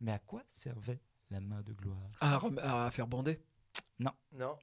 Mais 0.00 0.12
à 0.12 0.18
quoi 0.18 0.42
servait 0.50 1.00
La 1.30 1.40
main 1.40 1.62
de 1.62 1.72
gloire? 1.72 2.08
Rem- 2.20 2.58
à 2.62 2.90
faire 2.90 3.06
bander? 3.06 3.40
Non. 3.98 4.12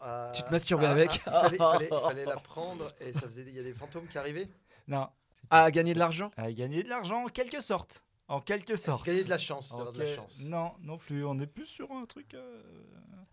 euh, 0.04 0.32
Tu 0.32 0.44
te 0.44 0.52
masturbais 0.52 0.86
ah, 0.86 0.92
avec? 0.92 1.22
Ah, 1.26 1.48
il 1.52 1.58
fallait, 1.58 1.88
fallait- 1.88 1.89
fallait 2.02 2.26
la 2.26 2.36
prendre 2.36 2.88
et 3.00 3.13
ça 3.13 3.22
faisait. 3.22 3.44
Il 3.48 3.54
y 3.54 3.60
a 3.60 3.63
des 3.63 3.74
fantômes 3.74 4.08
qui 4.08 4.18
arrivaient? 4.18 4.50
Non. 4.88 5.08
À 5.50 5.70
gagner 5.72 5.94
de 5.94 6.00
l'argent? 6.00 6.32
À 6.38 6.52
gagner 6.52 6.84
de 6.84 6.89
l'argent 6.89 7.26
en 7.26 7.28
quelque 7.30 7.60
sorte. 7.62 8.06
En 8.34 8.41
quelque 8.41 8.76
sorte. 8.76 9.06
Gagner 9.06 9.24
de 9.24 9.30
la 9.30 9.38
chance, 9.38 9.72
En 9.72 9.78
d'avoir 9.78 9.93
de 9.93 10.00
la 10.00 10.06
quel- 10.06 10.15
chance. 10.15 10.39
Non, 10.41 10.72
non 10.82 10.98
plus. 10.98 11.24
On 11.26 11.38
est 11.39 11.48
plus 11.48 11.65
sur 11.65 11.91
un 11.91 12.06
truc. 12.06 12.34
euh, 12.34 12.62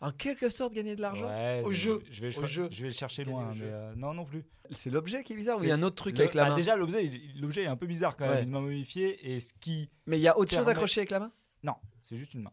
En 0.02 0.12
quelque 0.12 0.48
sorte, 0.48 0.72
gagner 0.72 0.94
de 0.96 1.02
l'argent 1.02 1.26
Ouais, 1.28 1.62
Au 1.64 1.72
je- 1.72 1.78
jeu, 1.80 2.02
Je 2.10 2.20
vais, 2.22 2.28
au 2.28 2.40
cho- 2.42 2.46
jeu. 2.46 2.68
je 2.70 2.82
vais 2.82 2.88
le 2.88 2.94
chercher 2.94 3.22
Gagner 3.24 3.36
loin, 3.36 3.46
au 3.46 3.50
mais 3.50 3.56
jeu. 3.56 3.66
euh, 3.70 3.94
non, 3.96 4.14
non 4.14 4.24
plus. 4.24 4.44
C'est 4.72 4.90
l'objet 4.90 5.22
qui 5.24 5.32
est 5.32 5.36
bizarre 5.36 5.56
ou 5.56 5.60
C'est 5.60 5.66
il 5.66 5.68
y 5.70 5.72
a 5.72 5.74
un 5.74 5.82
autre 5.82 5.96
truc 5.96 6.16
Le- 6.16 6.22
avec 6.22 6.34
la 6.34 6.44
bah, 6.44 6.50
main 6.50 6.56
Déjà, 6.56 6.76
l'objet, 6.76 7.04
il- 7.06 7.40
l'objet 7.40 7.62
est 7.64 7.66
un 7.66 7.76
peu 7.76 7.86
bizarre 7.86 8.16
quand 8.16 8.26
même. 8.26 8.34
Ouais. 8.36 8.42
Une 8.44 8.50
main 8.50 8.60
momifiée 8.60 9.32
et 9.34 9.40
ce 9.40 9.52
qui. 9.54 9.90
Mais 10.06 10.18
il 10.18 10.22
y 10.22 10.28
a 10.28 10.38
autre 10.38 10.50
chose 10.50 10.60
Permet- 10.60 10.72
accroché 10.72 11.00
avec 11.00 11.10
la 11.10 11.20
main 11.20 11.32
Non, 11.62 11.74
c'est 12.02 12.16
juste 12.16 12.34
une 12.34 12.42
main. 12.42 12.52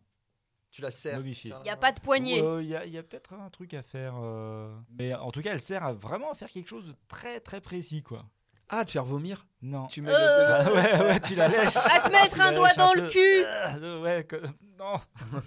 Tu 0.72 0.82
la 0.82 0.92
serres. 0.92 1.18
Momifié. 1.20 1.54
Il 1.64 1.68
y 1.68 1.70
a 1.70 1.78
pas 1.78 1.92
de 1.94 2.00
poignée. 2.02 2.42
Euh, 2.42 2.62
Il 2.62 2.68
y 2.70 2.76
a, 2.76 2.86
il 2.86 2.92
y 2.94 2.98
a 2.98 3.04
peut-être 3.04 3.34
un 3.34 3.50
truc 3.50 3.74
à 3.74 3.82
faire. 3.82 4.16
euh, 4.22 4.76
Mais 5.00 5.14
en 5.16 5.32
tout 5.32 5.42
cas, 5.42 5.52
elle 5.54 5.62
sert 5.62 5.84
à 5.84 5.94
vraiment 5.94 6.32
à 6.32 6.36
faire 6.36 6.50
quelque 6.52 6.68
chose 6.68 6.86
de 6.88 6.94
très 7.08 7.40
très 7.40 7.62
précis, 7.62 8.04
quoi. 8.04 8.26
Ah, 8.70 8.84
de 8.84 8.90
faire 8.90 9.06
vomir 9.06 9.48
Non. 9.62 9.88
Tu 9.88 10.02
mets 10.02 10.12
Euh. 10.12 10.14
le- 10.14 10.54
Ah 10.70 10.74
ouais, 10.74 11.08
ouais, 11.08 11.20
tu 11.22 11.36
la 11.36 11.48
lèches. 11.48 11.78
À 11.78 12.00
te 12.02 12.12
mettre 12.12 12.40
un 12.42 12.52
doigt 12.52 12.74
dans 12.74 12.92
un 12.92 13.02
le 13.02 13.08
cul. 13.10 13.46
Ah, 13.46 14.02
ouais, 14.02 14.24
que- 14.26 14.44
non. 14.78 15.00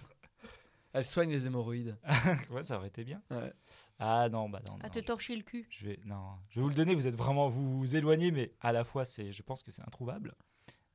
Elle 0.92 1.04
soigne 1.04 1.30
les 1.30 1.46
hémorroïdes. 1.46 1.96
Ouais, 2.50 2.62
ça 2.64 2.76
aurait 2.76 2.88
été 2.88 3.04
bien. 3.04 3.22
Ouais. 3.30 3.52
Ah 4.00 4.28
non, 4.28 4.48
bah 4.48 4.60
non. 4.66 4.74
À 4.80 4.84
non, 4.84 4.88
te 4.88 4.98
je- 4.98 5.04
torcher 5.04 5.36
le 5.36 5.42
cul. 5.42 5.66
Je 5.70 5.86
vais, 5.86 6.00
non, 6.04 6.20
je 6.48 6.56
vais 6.56 6.62
vous 6.62 6.68
le 6.68 6.74
donner. 6.74 6.94
Vous 6.96 7.06
êtes 7.06 7.14
vraiment 7.16 7.48
vous, 7.48 7.78
vous 7.78 7.94
éloignez, 7.96 8.32
mais 8.32 8.52
à 8.60 8.72
la 8.72 8.82
fois, 8.82 9.04
c'est, 9.04 9.32
je 9.32 9.42
pense 9.42 9.62
que 9.62 9.70
c'est 9.70 9.82
introuvable. 9.82 10.34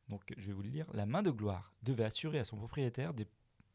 Donc, 0.10 0.22
je 0.38 0.48
vais 0.48 0.54
vous 0.54 0.64
le 0.64 0.70
lire. 0.70 0.86
La 0.94 1.06
main 1.06 1.24
de 1.24 1.32
gloire 1.32 1.74
devait 1.82 2.04
assurer 2.04 2.40
à 2.40 2.44
son 2.44 2.58
propriétaire 2.58 3.14
des- 3.14 3.28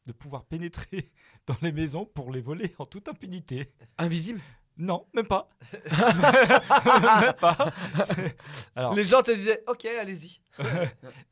de 0.07 0.13
pouvoir 0.13 0.45
pénétrer 0.45 1.11
dans 1.47 1.57
les 1.63 1.73
maisons 1.73 2.05
pour 2.05 2.31
les 2.33 2.41
voler 2.43 2.75
en 2.79 2.85
toute 2.85 3.09
impunité. 3.09 3.73
Invisible? 3.97 4.41
Non, 4.81 5.07
même 5.15 5.27
pas. 5.29 5.49
même 7.23 7.33
pas. 7.35 7.57
Alors, 8.75 8.95
Les 8.95 9.05
gens 9.05 9.23
te 9.23 9.31
disaient, 9.31 9.63
ok, 9.69 9.85
allez-y. 9.85 10.41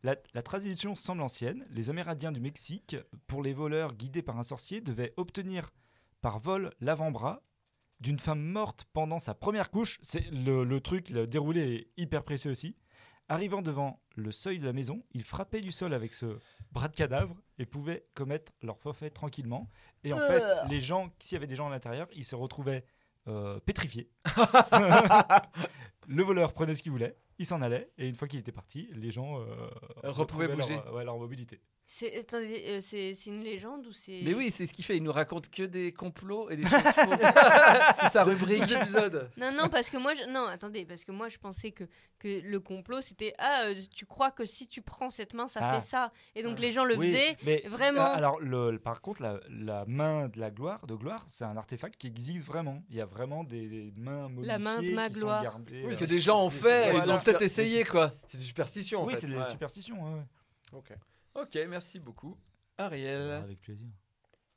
la, 0.02 0.16
la 0.34 0.42
tradition 0.42 0.94
semble 0.94 1.22
ancienne. 1.22 1.64
Les 1.70 1.90
Amérindiens 1.90 2.30
du 2.32 2.40
Mexique, 2.40 2.96
pour 3.26 3.42
les 3.42 3.54
voleurs 3.54 3.94
guidés 3.94 4.22
par 4.22 4.38
un 4.38 4.42
sorcier, 4.42 4.80
devaient 4.80 5.14
obtenir 5.16 5.70
par 6.20 6.38
vol 6.40 6.72
l'avant-bras 6.80 7.42
d'une 8.00 8.18
femme 8.18 8.42
morte 8.42 8.84
pendant 8.92 9.18
sa 9.18 9.34
première 9.34 9.70
couche. 9.70 9.98
C'est 10.02 10.30
le, 10.30 10.62
le 10.64 10.80
truc, 10.80 11.08
le 11.10 11.26
déroulé 11.26 11.74
est 11.96 12.00
hyper 12.02 12.22
précis 12.24 12.48
aussi. 12.48 12.76
Arrivant 13.30 13.60
devant 13.60 14.00
le 14.14 14.30
seuil 14.32 14.58
de 14.58 14.64
la 14.66 14.72
maison, 14.72 15.02
ils 15.12 15.22
frappaient 15.24 15.60
du 15.60 15.70
sol 15.72 15.92
avec 15.92 16.14
ce 16.14 16.38
bras 16.72 16.88
de 16.88 16.96
cadavre 16.96 17.36
et 17.58 17.66
pouvaient 17.66 18.06
commettre 18.14 18.52
leur 18.62 18.78
forfait 18.78 19.10
tranquillement. 19.10 19.68
Et 20.04 20.12
en 20.12 20.18
fait, 20.18 20.42
Euh. 20.42 20.64
les 20.68 20.80
gens, 20.80 21.10
s'il 21.20 21.34
y 21.34 21.36
avait 21.36 21.46
des 21.46 21.56
gens 21.56 21.66
à 21.66 21.70
l'intérieur, 21.70 22.08
ils 22.12 22.24
se 22.24 22.34
retrouvaient 22.36 22.84
euh, 23.28 23.60
pétrifiés. 23.60 24.10
le 26.08 26.22
voleur 26.22 26.52
prenait 26.52 26.74
ce 26.74 26.82
qu'il 26.82 26.92
voulait, 26.92 27.16
il 27.38 27.46
s'en 27.46 27.62
allait, 27.62 27.90
et 27.98 28.08
une 28.08 28.14
fois 28.14 28.28
qu'il 28.28 28.40
était 28.40 28.52
parti, 28.52 28.88
les 28.94 29.10
gens 29.10 29.40
euh, 29.40 29.68
Repouvaient 30.04 30.48
bouger. 30.48 30.74
Leur, 30.74 30.94
ouais, 30.94 31.04
leur 31.04 31.18
mobilité. 31.18 31.60
C'est 31.90 32.18
attendez, 32.18 32.64
euh, 32.66 32.80
c'est 32.82 33.14
une 33.24 33.42
légende 33.42 33.86
ou 33.86 33.92
c'est 33.92 34.20
Mais 34.22 34.34
oui, 34.34 34.50
c'est 34.50 34.66
ce 34.66 34.74
qu'il 34.74 34.84
fait. 34.84 34.98
Il 34.98 35.02
nous 35.02 35.10
raconte 35.10 35.48
que 35.50 35.62
des 35.62 35.90
complots 35.90 36.50
et 36.50 36.56
des 36.56 36.64
choses 36.66 36.82
c'est 37.98 38.10
sa 38.12 38.24
rubrique. 38.24 38.70
Épisodes. 38.70 39.30
Non 39.38 39.52
non 39.52 39.70
parce 39.70 39.88
que 39.88 39.96
moi 39.96 40.12
je... 40.12 40.24
non 40.30 40.44
attendez 40.48 40.84
parce 40.84 41.02
que 41.04 41.12
moi 41.12 41.30
je 41.30 41.38
pensais 41.38 41.70
que 41.72 41.84
que 42.18 42.40
le 42.42 42.60
complot 42.60 43.00
c'était 43.00 43.32
ah 43.38 43.62
euh, 43.68 43.74
tu 43.94 44.04
crois 44.04 44.30
que 44.30 44.44
si 44.44 44.68
tu 44.68 44.82
prends 44.82 45.08
cette 45.08 45.32
main 45.32 45.46
ça 45.48 45.60
Ah. 45.62 45.80
fait 45.80 45.86
ça 45.86 46.12
et 46.34 46.42
donc 46.42 46.58
les 46.60 46.72
gens 46.72 46.84
le 46.84 46.94
Oui, 46.98 47.06
faisaient 47.10 47.36
mais 47.46 47.62
vraiment. 47.66 48.02
euh, 48.02 48.14
Alors, 48.16 48.38
le, 48.38 48.70
le- 48.72 48.78
par 48.78 49.00
contre, 49.00 49.22
la, 49.22 49.40
la 49.48 49.86
main 49.86 50.28
de 50.28 50.38
la 50.38 50.50
gloire, 50.50 50.86
de 50.86 50.94
gloire, 50.94 51.24
c'est 51.28 51.44
un 51.44 51.56
artefact 51.56 51.96
qui 51.96 52.08
existe 52.08 52.44
vraiment. 52.46 52.82
Il 52.90 52.96
y 52.96 53.00
a 53.00 53.06
vraiment 53.06 53.44
des, 53.44 53.66
des 53.66 53.92
mains 53.96 54.28
momifiées 54.28 54.46
La 54.46 54.58
main 54.58 54.82
de 54.82 54.90
ma 54.92 55.06
qui 55.08 55.14
sont 55.14 55.20
gloire. 55.20 55.42
gardées, 55.42 55.82
Oui, 55.86 55.94
euh, 55.94 55.96
Que 55.96 56.04
des 56.04 56.20
gens 56.20 56.44
ont 56.44 56.50
fait, 56.50 56.92
ils 56.94 57.10
ont 57.10 57.18
peut-être 57.18 57.40
essayé 57.40 57.84
quoi. 57.84 58.12
C'est 58.26 58.36
des 58.36 58.44
superstitions 58.44 59.02
en 59.02 59.06
oui, 59.06 59.14
fait. 59.14 59.20
c'est 59.20 59.26
des 59.28 59.42
superstitions. 59.44 60.26
Ok. 60.74 60.90
Ok, 61.40 61.58
merci 61.68 61.98
beaucoup. 61.98 62.36
Ariel. 62.78 63.30
Avec 63.32 63.60
plaisir. 63.60 63.88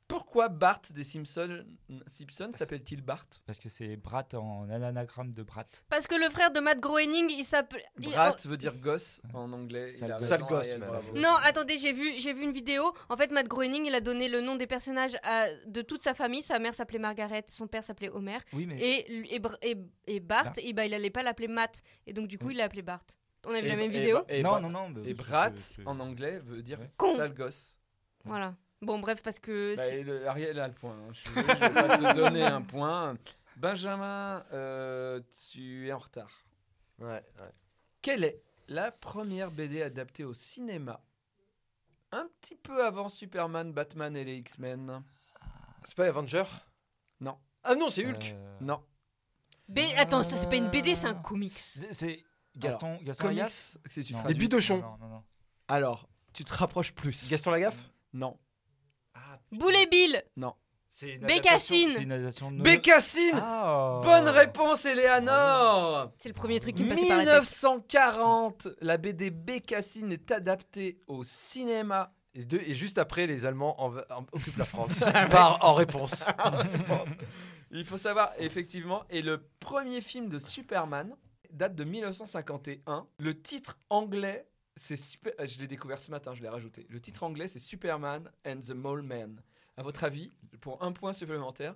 Pourquoi 0.08 0.50
Bart 0.50 0.82
des 0.90 1.04
Simpsons, 1.04 1.64
Simpsons 2.06 2.50
s'appelle-t-il 2.52 3.00
Bart? 3.00 3.24
Parce 3.46 3.58
que 3.58 3.70
c'est 3.70 3.96
Brat 3.96 4.28
en 4.34 4.68
anagramme 4.68 5.32
de 5.32 5.42
Brat. 5.42 5.64
Parce 5.88 6.06
que 6.06 6.14
le 6.14 6.28
frère 6.28 6.50
de 6.50 6.60
Matt 6.60 6.80
Groening 6.80 7.30
il 7.30 7.44
s'appelle 7.46 7.82
il- 7.98 8.10
Brat 8.10 8.36
veut 8.44 8.58
dire 8.58 8.76
gosse 8.76 9.22
en 9.32 9.50
anglais. 9.54 9.88
Sale 9.90 10.10
Il 10.10 10.12
a 10.12 10.16
gosse. 10.18 10.28
raison, 10.30 10.36
Sale 10.44 10.48
gosse, 10.50 10.66
Ariel, 10.66 10.80
même. 10.80 10.88
bravo. 10.90 11.12
Non, 11.18 11.34
attendez, 11.42 11.78
j'ai 11.78 11.94
vu, 11.94 12.18
j'ai 12.18 12.34
vu 12.34 12.42
une 12.42 12.52
vidéo. 12.52 12.92
En 13.08 13.16
fait, 13.16 13.30
Matt 13.30 13.48
Groening, 13.48 13.86
il 13.86 13.94
a 13.94 14.02
donné 14.02 14.28
le 14.28 14.42
nom 14.42 14.56
des 14.56 14.66
personnages 14.66 15.16
à- 15.22 15.46
de 15.66 15.80
toute 15.80 16.02
sa 16.02 16.12
famille. 16.12 16.42
Sa 16.42 16.58
mère 16.58 16.74
s'appelait 16.74 16.98
Margaret, 16.98 17.44
son 17.48 17.66
père 17.66 17.82
s'appelait 17.82 18.10
Homer. 18.10 18.36
Oui, 18.52 18.66
mais 18.66 18.78
Et, 18.78 19.10
lui- 19.10 19.28
et, 19.32 19.38
Br- 19.40 19.56
et, 19.62 19.76
et 20.08 20.20
Bart, 20.20 20.44
Bart. 20.44 20.52
et 20.58 20.74
bah, 20.74 20.84
il 20.84 20.92
allait 20.92 21.08
pas 21.10 21.22
l'appeler 21.22 21.48
Matt. 21.48 21.80
Et 22.06 22.12
donc, 22.12 22.28
du 22.28 22.38
coup, 22.38 22.50
il 22.50 22.58
l'a 22.58 22.64
appelé 22.64 22.82
Bart. 22.82 23.04
On 23.44 23.50
a 23.54 23.60
vu 23.60 23.66
Et- 23.66 23.70
la 23.70 23.76
même 23.76 23.90
et- 23.90 23.98
vidéo 23.98 24.20
Et, 24.28 24.42
non, 24.42 24.60
non, 24.60 24.70
non. 24.70 25.02
et 25.04 25.14
Brat 25.14 25.50
en 25.84 25.98
anglais 26.00 26.38
veut 26.38 26.62
dire 26.62 26.78
Ouais. 26.80 26.90
Con. 26.96 27.16
sale 27.16 27.34
gosse. 27.34 27.76
Voilà. 28.24 28.54
Bon, 28.80 28.98
bref, 29.00 29.22
parce 29.22 29.38
que. 29.38 29.74
Bah, 29.76 29.96
le- 29.96 30.26
Ariel 30.28 30.58
a 30.60 30.68
le 30.68 30.74
point. 30.74 30.92
hein. 30.96 31.12
Je 31.12 31.30
vais 31.30 31.42
pas 31.44 31.98
te 31.98 32.14
donner 32.16 32.42
un 32.42 32.62
point. 32.62 33.16
Benjamin, 33.56 34.44
euh, 34.52 35.20
tu 35.50 35.88
es 35.88 35.92
en 35.92 35.98
retard. 35.98 36.44
Ouais, 36.98 37.06
ouais. 37.40 37.52
Quelle 38.00 38.24
est 38.24 38.42
la 38.68 38.90
première 38.92 39.50
BD 39.50 39.82
adaptée 39.82 40.24
au 40.24 40.34
cinéma? 40.34 41.00
Un 42.12 42.28
petit 42.40 42.56
peu 42.56 42.84
avant 42.84 43.08
Superman, 43.08 43.72
Batman 43.72 44.16
et 44.16 44.24
les 44.24 44.36
X-Men. 44.36 45.02
C'est 45.84 45.96
pas 45.96 46.08
Avenger? 46.08 46.44
Non. 47.20 47.38
Ah 47.64 47.74
non, 47.74 47.88
c'est 47.90 48.04
Hulk. 48.06 48.34
Euh, 48.34 48.56
Non. 48.60 48.82
B- 49.70 49.94
Attends, 49.96 50.22
ça, 50.22 50.36
c'est 50.36 50.48
pas 50.48 50.56
une 50.56 50.68
BD, 50.70 50.94
c'est 50.94 51.06
un 51.06 51.14
comics. 51.14 51.52
c'est- 51.56 52.24
C'est 52.54 52.60
Gaston, 52.60 52.98
Gaston 53.02 53.22
Comics, 53.24 53.38
Lagaffe 53.38 53.76
si 53.88 54.04
tu 54.04 54.12
Non. 54.12 54.22
Les 54.28 54.34
bidochons. 54.34 54.80
Non, 54.80 54.96
non, 55.00 55.08
non. 55.08 55.22
Alors, 55.68 56.08
tu 56.32 56.44
te 56.44 56.52
rapproches 56.54 56.92
plus. 56.92 57.28
Gaston 57.30 57.50
Lagaffe 57.50 57.88
Non. 58.12 58.36
Ah, 59.14 59.38
Boule 59.50 59.74
et 59.76 59.86
Bill 59.86 60.22
c'est 60.94 61.14
une 61.14 61.20
Bécassine. 61.26 61.76
adaptation- 61.90 61.96
C'est 61.96 62.02
une 62.02 62.12
de. 62.12 62.62
Bécassine 62.62 63.38
Ah. 63.40 64.00
Bonne 64.02 64.28
réponse, 64.28 64.84
Eleanor 64.84 66.12
C'est 66.18 66.28
le 66.28 66.34
premier 66.34 66.60
truc 66.60 66.74
qui 66.76 66.84
me 66.84 66.90
passait 66.90 67.08
par 67.08 67.16
la 67.16 67.24
tête. 67.24 67.32
1940, 67.42 68.68
la 68.82 68.98
BD 68.98 69.30
Bécassine 69.30 70.12
est 70.12 70.30
adaptée 70.30 70.98
au 71.06 71.24
cinéma. 71.24 72.12
et, 72.34 72.44
deux, 72.44 72.60
et 72.66 72.74
juste 72.74 72.96
après, 72.98 73.26
les 73.26 73.44
Allemands 73.46 73.78
en- 73.82 73.94
en- 73.96 74.26
occupent 74.32 74.56
la 74.58 74.64
France. 74.66 75.00
Par 75.30 75.64
en 75.64 75.74
réponse. 75.74 76.26
Il 77.70 77.84
faut 77.86 77.96
savoir, 77.98 78.32
effectivement, 78.38 79.04
et 79.10 79.22
le 79.22 79.46
premier 79.60 80.00
film 80.02 80.28
de 80.28 80.38
Superman 80.38 81.14
date 81.52 81.74
de 81.74 81.84
1951. 81.84 83.06
Le 83.18 83.40
titre 83.40 83.78
anglais, 83.90 84.46
c'est 84.76 84.96
super. 84.96 85.32
Je 85.44 85.58
l'ai 85.58 85.66
découvert 85.66 86.00
ce 86.00 86.10
matin, 86.10 86.34
je 86.34 86.42
l'ai 86.42 86.48
rajouté. 86.48 86.86
Le 86.88 87.00
titre 87.00 87.22
anglais, 87.22 87.48
c'est 87.48 87.58
Superman 87.58 88.30
and 88.46 88.60
the 88.60 88.70
Mole 88.72 89.02
Man. 89.02 89.40
À 89.76 89.82
votre 89.82 90.04
avis, 90.04 90.30
pour 90.60 90.82
un 90.82 90.92
point 90.92 91.12
supplémentaire, 91.14 91.74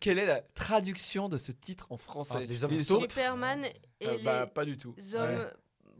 quelle 0.00 0.18
est 0.18 0.26
la 0.26 0.40
traduction 0.40 1.28
de 1.28 1.38
ce 1.38 1.52
titre 1.52 1.92
en 1.92 1.96
français? 1.96 2.34
Ah, 2.38 2.44
les 2.44 2.64
hommes 2.64 2.84
taupes. 2.84 3.02
Superman 3.02 3.64
et 4.00 4.06
Euh, 4.08 4.18
bah, 4.24 4.46
pas 4.48 4.64
du 4.64 4.76
tout. 4.76 4.94
les 4.96 5.14
hommes 5.14 5.50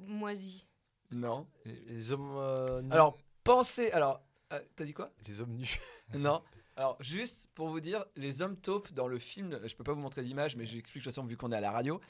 moisis. 0.06 0.66
Non. 1.12 1.46
Les 1.64 2.10
hommes. 2.12 2.34
euh, 2.36 2.82
nus. 2.82 2.90
Alors, 2.92 3.16
pensez. 3.44 3.90
Alors, 3.92 4.20
euh, 4.52 4.60
t'as 4.74 4.84
dit 4.84 4.92
quoi? 4.92 5.12
Les 5.26 5.40
hommes 5.40 5.52
nus. 5.54 5.78
Non. 6.14 6.42
Alors, 6.76 6.96
juste 7.00 7.46
pour 7.54 7.68
vous 7.68 7.80
dire, 7.80 8.04
les 8.16 8.42
hommes 8.42 8.56
taupes 8.56 8.92
dans 8.92 9.08
le 9.08 9.18
film, 9.18 9.58
je 9.64 9.74
peux 9.74 9.82
pas 9.84 9.92
vous 9.92 10.00
montrer 10.00 10.22
d'image, 10.22 10.56
mais 10.56 10.66
j'explique 10.66 11.02
de 11.04 11.08
toute 11.08 11.14
façon 11.14 11.26
vu 11.26 11.36
qu'on 11.36 11.50
est 11.52 11.56
à 11.56 11.60
la 11.60 11.70
radio. 11.70 12.00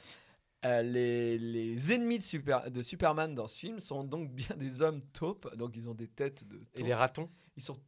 Euh, 0.64 0.83
les, 0.83 1.38
les 1.38 1.92
ennemis 1.92 2.19
de, 2.19 2.23
Super- 2.23 2.71
de 2.71 2.83
Superman 2.83 3.35
dans 3.35 3.47
ce 3.47 3.59
film 3.59 3.79
sont 3.81 4.05
donc 4.05 4.33
bien 4.33 4.57
des 4.57 4.83
hommes 4.83 5.03
taupes, 5.12 5.55
donc 5.57 5.77
ils 5.77 5.88
ont 5.88 5.95
des 5.95 6.09
têtes 6.09 6.47
de. 6.49 6.57
Et 6.57 6.79
taupes. 6.79 6.87
les 6.87 6.95
ratons. 6.95 7.31
Ils 7.57 7.62
sont 7.62 7.79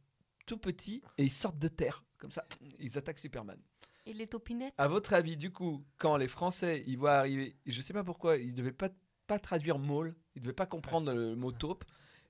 tout 0.45 0.57
petits 0.57 1.01
et 1.17 1.23
ils 1.23 1.31
sortent 1.31 1.59
de 1.59 1.67
terre, 1.67 2.03
comme 2.17 2.31
ça. 2.31 2.45
Ils 2.79 2.97
attaquent 2.97 3.19
Superman. 3.19 3.59
Et 4.05 4.13
les 4.13 4.25
topinettes? 4.27 4.73
À 4.77 4.87
votre 4.87 5.13
avis, 5.13 5.37
du 5.37 5.51
coup, 5.51 5.85
quand 5.97 6.17
les 6.17 6.27
Français 6.27 6.83
ils 6.87 6.97
voient 6.97 7.15
arriver, 7.17 7.55
je 7.65 7.81
sais 7.81 7.93
pas 7.93 8.03
pourquoi, 8.03 8.37
ils 8.37 8.55
devaient 8.55 8.71
pas, 8.71 8.89
pas 9.27 9.37
traduire 9.39 9.77
mole, 9.77 10.15
ils 10.35 10.41
devaient 10.41 10.53
pas 10.53 10.65
comprendre 10.65 11.13
le 11.13 11.35
mot 11.35 11.51
taupe. 11.51 11.83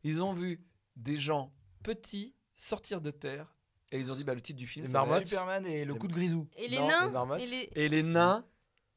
Ils 0.04 0.22
ont 0.22 0.34
vu 0.34 0.66
des 0.96 1.16
gens 1.18 1.54
petits 1.84 2.36
sortir 2.56 3.00
de 3.00 3.12
terre 3.12 3.56
et 3.92 4.00
ils 4.00 4.12
ont 4.12 4.16
dit 4.16 4.24
bah, 4.26 4.36
le 4.36 4.42
titre 4.42 4.60
du 4.60 4.68
film. 4.68 4.86
Être- 4.86 5.18
Superman 5.20 5.66
et 5.66 5.86
le 5.86 5.96
coup 5.96 6.08
de 6.10 6.14
grisou. 6.14 6.48
Et 6.58 6.68
les 6.68 6.80
Non, 6.80 6.88
nains. 7.12 7.38
Et 7.38 7.46
les, 7.48 7.70
Et 7.76 7.88
les 7.90 8.04
nains, 8.04 8.46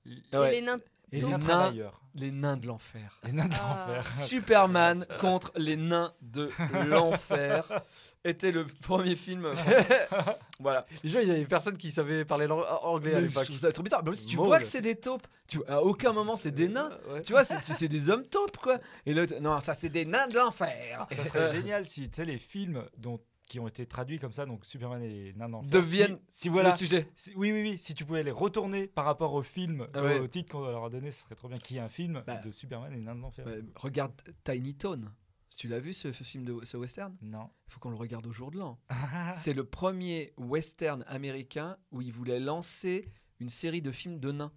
et 0.04 0.36
ouais, 0.36 0.50
les 0.52 0.60
nains 0.62 0.80
et 1.12 1.20
les 1.20 1.36
nains, 1.36 1.72
les 2.14 2.30
nains 2.30 2.56
de 2.56 2.66
l'enfer. 2.66 3.18
Les 3.24 3.32
nains 3.32 3.46
de 3.46 3.54
Ah. 3.60 3.86
l'enfer. 3.86 4.12
Superman 4.26 5.06
contre 5.20 5.52
les 5.56 5.76
nains 5.76 6.12
de 6.22 6.50
l'enfer 6.86 7.82
était 8.24 8.52
le 8.52 8.66
premier 8.66 9.14
film. 9.16 9.50
voilà. 10.60 10.86
Les 11.02 11.10
gens, 11.10 11.20
il 11.20 11.28
y 11.28 11.30
avait 11.30 11.44
personne 11.44 11.76
qui 11.76 11.90
savait 11.90 12.24
parler 12.24 12.46
anglais 12.50 13.14
à 13.14 13.20
l'époque. 13.20 13.48
ça 13.60 13.72
trop 13.72 13.82
bizarre. 13.82 14.02
Mais 14.04 14.12
tu 14.16 14.36
vois 14.36 14.58
que 14.58 14.64
c'est 14.66 14.80
des 14.80 14.96
taupes. 14.96 15.26
Tu, 15.48 15.58
à 15.68 15.82
aucun 15.82 16.12
moment 16.12 16.36
c'est 16.36 16.50
des 16.50 16.68
nains. 16.68 16.90
Ouais. 17.10 17.22
Tu 17.22 17.32
vois, 17.32 17.44
c'est 17.44 17.60
c'est 17.62 17.88
des 17.88 18.08
hommes 18.10 18.26
taupes 18.26 18.56
quoi. 18.56 18.78
Et 19.06 19.12
l'autre, 19.14 19.34
non, 19.40 19.60
ça 19.60 19.74
c'est 19.74 19.88
des 19.90 20.04
nains 20.04 20.28
de 20.28 20.36
l'enfer. 20.36 21.06
Ça 21.12 21.24
serait 21.24 21.52
génial 21.52 21.84
si, 21.84 22.08
tu 22.08 22.16
sais, 22.16 22.24
les 22.24 22.38
films 22.38 22.84
dont 22.96 23.20
qui 23.52 23.60
ont 23.60 23.68
été 23.68 23.84
traduits 23.84 24.18
comme 24.18 24.32
ça, 24.32 24.46
donc 24.46 24.64
Superman 24.64 25.02
et 25.02 25.34
Nain 25.36 25.50
d'Enfer. 25.50 25.68
Deviennent 25.70 26.18
Si, 26.30 26.42
si 26.44 26.48
voilà. 26.48 26.70
Le 26.70 26.76
sujet. 26.76 27.06
si- 27.14 27.34
oui, 27.36 27.52
oui, 27.52 27.60
oui. 27.62 27.76
Si 27.78 27.92
tu 27.94 28.06
pouvais 28.06 28.22
les 28.22 28.30
retourner 28.30 28.86
par 28.86 29.04
rapport 29.04 29.34
au 29.34 29.42
film, 29.42 29.86
Ah 29.92 30.02
au- 30.16 30.26
titre 30.26 30.50
qu'on 30.52 30.62
leur 30.62 30.84
a 30.86 30.88
donné, 30.88 31.10
ce 31.10 31.22
serait 31.24 31.34
trop 31.34 31.48
bien 31.48 31.58
qu'il 31.58 31.76
y 31.76 31.78
ait 31.78 31.82
un 31.82 31.90
film 31.90 32.22
Bah. 32.26 32.38
de 32.38 32.50
Superman 32.50 32.90
et 32.94 32.98
Nain 33.00 33.14
d'Enfer. 33.14 33.46
Ouais, 33.46 33.60
regarde 33.74 34.12
Tiny 34.44 34.74
Town. 34.74 35.12
Tu 35.54 35.68
l'as 35.68 35.80
vu 35.80 35.92
ce, 35.92 36.12
ce 36.12 36.24
film 36.24 36.44
de 36.46 36.64
ce 36.64 36.78
western? 36.78 37.14
Non. 37.20 37.50
Il 37.68 37.72
faut 37.74 37.78
qu'on 37.80 37.90
le 37.90 37.96
regarde 37.96 38.26
au 38.26 38.32
jour 38.32 38.50
de 38.50 38.56
l'an. 38.58 38.80
C'est 39.34 39.52
le 39.52 39.64
premier 39.64 40.32
western 40.38 41.04
américain 41.08 41.76
où 41.90 42.00
ils 42.00 42.12
voulaient 42.12 42.40
lancer 42.40 43.06
une 43.38 43.50
série 43.50 43.82
de 43.82 43.92
films 43.92 44.18
de 44.18 44.32
nains. 44.32 44.52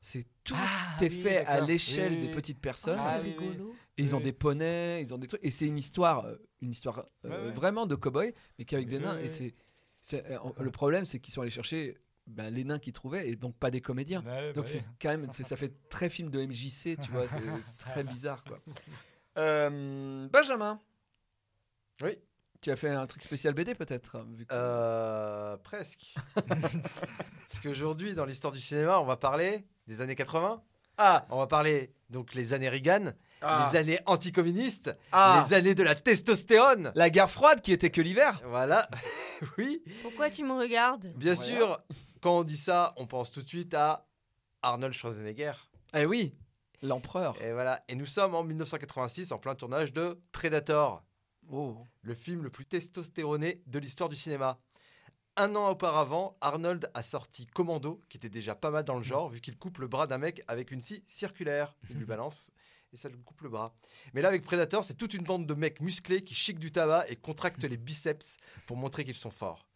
C'est 0.00 0.26
tout 0.44 0.54
Ah, 0.56 0.96
est 1.00 1.08
oui, 1.10 1.20
fait 1.22 1.44
à 1.46 1.60
l'échelle 1.60 2.12
Oui, 2.14 2.28
des 2.28 2.30
petites 2.30 2.60
personnes. 2.60 2.98
Ah, 3.00 3.18
c'est 3.18 3.28
oui, 3.28 3.34
oui. 3.38 3.48
rigolo. 3.48 3.74
Et 3.98 4.02
ils 4.02 4.14
ont 4.14 4.18
oui. 4.18 4.24
des 4.24 4.32
poneys, 4.32 5.02
ils 5.02 5.12
ont 5.12 5.18
des 5.18 5.26
trucs. 5.26 5.44
Et 5.44 5.50
c'est 5.50 5.66
une 5.66 5.76
histoire, 5.76 6.24
euh, 6.24 6.36
une 6.62 6.70
histoire 6.70 7.04
euh, 7.26 7.48
Ouais, 7.48 7.52
vraiment 7.52 7.86
de 7.86 7.94
cow-boy, 7.96 8.32
mais 8.58 8.64
qu'avec 8.64 8.88
des 8.88 8.98
nains. 8.98 9.18
Et 9.18 9.28
c'est, 9.28 9.54
c'est- 10.00 10.24
euh, 10.30 10.38
le 10.58 10.70
problème, 10.70 11.04
c'est 11.04 11.20
qu'ils 11.20 11.34
sont 11.34 11.42
allés 11.42 11.50
chercher 11.50 11.98
ben, 12.26 12.48
les 12.48 12.64
nains 12.64 12.78
qu'ils 12.78 12.92
trouvaient 12.94 13.28
et 13.28 13.36
donc 13.36 13.56
pas 13.58 13.70
des 13.70 13.80
comédiens. 13.82 14.22
Ouais, 14.24 14.52
Donc 14.54 14.64
bah 14.64 14.70
c'est 14.70 14.78
oui. 14.78 14.84
quand 15.02 15.08
même, 15.10 15.28
c'est- 15.30 15.42
ça 15.42 15.56
fait 15.56 15.72
très 15.90 16.08
film 16.08 16.30
de 16.30 16.40
MJC, 16.40 16.96
tu 16.98 17.10
vois, 17.10 17.26
c'est 17.28 17.36
c'est 17.64 17.78
très 17.78 18.04
bizarre 18.04 18.42
quoi. 18.44 18.58
Euh, 19.36 20.28
Benjamin. 20.32 20.80
Oui. 22.02 22.12
Tu 22.62 22.70
as 22.70 22.76
fait 22.76 22.90
un 22.90 23.06
truc 23.06 23.22
spécial 23.22 23.54
BD 23.54 23.74
peut-être 23.74 24.24
vu 24.34 24.44
que- 24.46 24.52
Euh, 24.54 25.56
presque. 25.58 26.14
Parce 26.48 27.60
qu'aujourd'hui, 27.62 28.14
dans 28.14 28.24
l'histoire 28.26 28.52
du 28.52 28.60
cinéma, 28.60 28.98
on 29.00 29.04
va 29.06 29.16
parler 29.16 29.66
des 29.90 30.00
années 30.02 30.14
80. 30.14 30.62
Ah, 30.98 31.26
On 31.30 31.38
va 31.38 31.46
parler 31.48 31.92
donc 32.10 32.34
les 32.34 32.54
années 32.54 32.68
Reagan, 32.68 33.12
ah, 33.42 33.68
les 33.72 33.76
années 33.78 33.98
anticommunistes, 34.06 34.96
ah, 35.10 35.44
les 35.48 35.54
années 35.54 35.74
de 35.74 35.82
la 35.82 35.94
testostérone. 35.96 36.92
la 36.94 37.10
guerre 37.10 37.30
froide 37.30 37.60
qui 37.60 37.72
était 37.72 37.90
que 37.90 38.00
l'hiver. 38.00 38.40
Voilà. 38.44 38.88
oui. 39.58 39.82
Pourquoi 40.02 40.30
tu 40.30 40.44
me 40.44 40.52
regardes? 40.52 41.12
Bien 41.16 41.32
Voilà. 41.32 41.34
sûr, 41.58 41.80
quand 42.20 42.38
on 42.38 42.44
dit 42.44 42.56
ça, 42.56 42.92
on 42.98 43.06
pense 43.08 43.32
tout 43.32 43.42
de 43.42 43.48
suite 43.48 43.74
à 43.74 44.06
Arnold 44.62 44.92
Schwarzenegger. 44.94 45.54
Eh 45.94 46.06
oui, 46.06 46.36
l'empereur. 46.82 47.34
Et 47.42 47.52
voilà. 47.52 47.82
Et 47.88 47.96
nous 47.96 48.06
sommes 48.06 48.36
en 48.36 48.44
1986 48.44 49.32
en 49.32 49.38
plein 49.38 49.56
tournage 49.56 49.92
de 49.92 50.20
Predator, 50.30 51.02
Oh. 51.52 51.78
le 52.02 52.14
film 52.14 52.44
le 52.44 52.50
plus 52.50 52.64
testostéroné 52.64 53.60
de 53.66 53.80
l'histoire 53.80 54.08
du 54.08 54.14
cinéma. 54.14 54.60
Un 55.36 55.54
an 55.54 55.70
auparavant, 55.70 56.32
Arnold 56.40 56.90
a 56.92 57.02
sorti 57.02 57.46
Commando, 57.46 58.00
qui 58.08 58.16
était 58.16 58.28
déjà 58.28 58.54
pas 58.54 58.70
mal 58.70 58.84
dans 58.84 58.96
le 58.96 59.02
genre, 59.02 59.28
vu 59.28 59.40
qu'il 59.40 59.56
coupe 59.56 59.78
le 59.78 59.86
bras 59.86 60.06
d'un 60.06 60.18
mec 60.18 60.42
avec 60.48 60.70
une 60.70 60.80
scie 60.80 61.02
circulaire. 61.06 61.76
Il 61.88 61.96
lui 61.96 62.04
balance 62.04 62.50
et 62.92 62.96
ça 62.96 63.08
lui 63.08 63.22
coupe 63.22 63.40
le 63.42 63.48
bras. 63.48 63.74
Mais 64.12 64.22
là, 64.22 64.28
avec 64.28 64.42
Predator, 64.42 64.84
c'est 64.84 64.94
toute 64.94 65.14
une 65.14 65.24
bande 65.24 65.46
de 65.46 65.54
mecs 65.54 65.80
musclés 65.80 66.24
qui 66.24 66.34
chiquent 66.34 66.58
du 66.58 66.72
tabac 66.72 67.08
et 67.08 67.16
contractent 67.16 67.64
les 67.64 67.76
biceps 67.76 68.36
pour 68.66 68.76
montrer 68.76 69.04
qu'ils 69.04 69.14
sont 69.14 69.30
forts. 69.30 69.66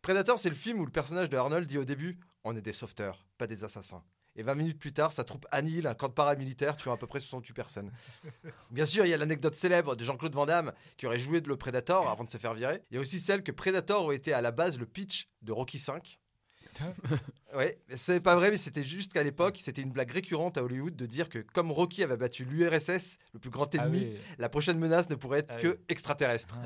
Predator, 0.00 0.38
c'est 0.38 0.48
le 0.48 0.56
film 0.56 0.80
où 0.80 0.84
le 0.84 0.90
personnage 0.90 1.28
de 1.28 1.36
Arnold 1.36 1.66
dit 1.66 1.78
au 1.78 1.84
début 1.84 2.18
On 2.44 2.56
est 2.56 2.62
des 2.62 2.72
sauveteurs, 2.72 3.24
pas 3.38 3.46
des 3.46 3.64
assassins. 3.64 4.02
Et 4.34 4.42
20 4.42 4.54
minutes 4.54 4.78
plus 4.78 4.92
tard, 4.92 5.12
sa 5.12 5.24
troupe 5.24 5.46
annihile 5.50 5.86
un 5.86 5.94
camp 5.94 6.08
de 6.08 6.14
paramilitaires 6.14 6.76
tuant 6.76 6.94
à 6.94 6.96
peu 6.96 7.06
près 7.06 7.20
68 7.20 7.52
personnes. 7.52 7.92
Bien 8.70 8.86
sûr, 8.86 9.04
il 9.04 9.10
y 9.10 9.14
a 9.14 9.18
l'anecdote 9.18 9.54
célèbre 9.56 9.94
de 9.94 10.04
Jean-Claude 10.04 10.34
Van 10.34 10.46
Damme 10.46 10.72
qui 10.96 11.06
aurait 11.06 11.18
joué 11.18 11.40
de 11.42 11.48
le 11.48 11.56
Predator 11.56 12.08
avant 12.08 12.24
de 12.24 12.30
se 12.30 12.38
faire 12.38 12.54
virer. 12.54 12.82
Il 12.90 12.94
y 12.94 12.96
a 12.98 13.00
aussi 13.00 13.20
celle 13.20 13.42
que 13.42 13.52
Predator 13.52 14.04
aurait 14.04 14.16
été 14.16 14.32
à 14.32 14.40
la 14.40 14.50
base 14.50 14.78
le 14.78 14.86
pitch 14.86 15.28
de 15.42 15.52
Rocky 15.52 15.76
V. 15.76 16.00
Ouais, 17.54 17.78
c'est 17.94 18.22
pas 18.22 18.34
vrai, 18.34 18.50
mais 18.50 18.56
c'était 18.56 18.82
juste 18.82 19.12
qu'à 19.12 19.22
l'époque, 19.22 19.58
c'était 19.60 19.82
une 19.82 19.90
blague 19.90 20.10
récurrente 20.10 20.56
à 20.56 20.64
Hollywood 20.64 20.96
de 20.96 21.04
dire 21.04 21.28
que 21.28 21.38
comme 21.40 21.70
Rocky 21.70 22.02
avait 22.02 22.16
battu 22.16 22.46
l'URSS, 22.46 23.18
le 23.34 23.38
plus 23.38 23.50
grand 23.50 23.68
Ah 23.74 23.84
ennemi, 23.84 23.98
oui. 24.06 24.16
la 24.38 24.48
prochaine 24.48 24.78
menace 24.78 25.10
ne 25.10 25.14
pourrait 25.16 25.40
être 25.40 25.52
Ah 25.56 25.60
que 25.60 25.68
oui. 25.68 25.74
extraterrestre. 25.90 26.56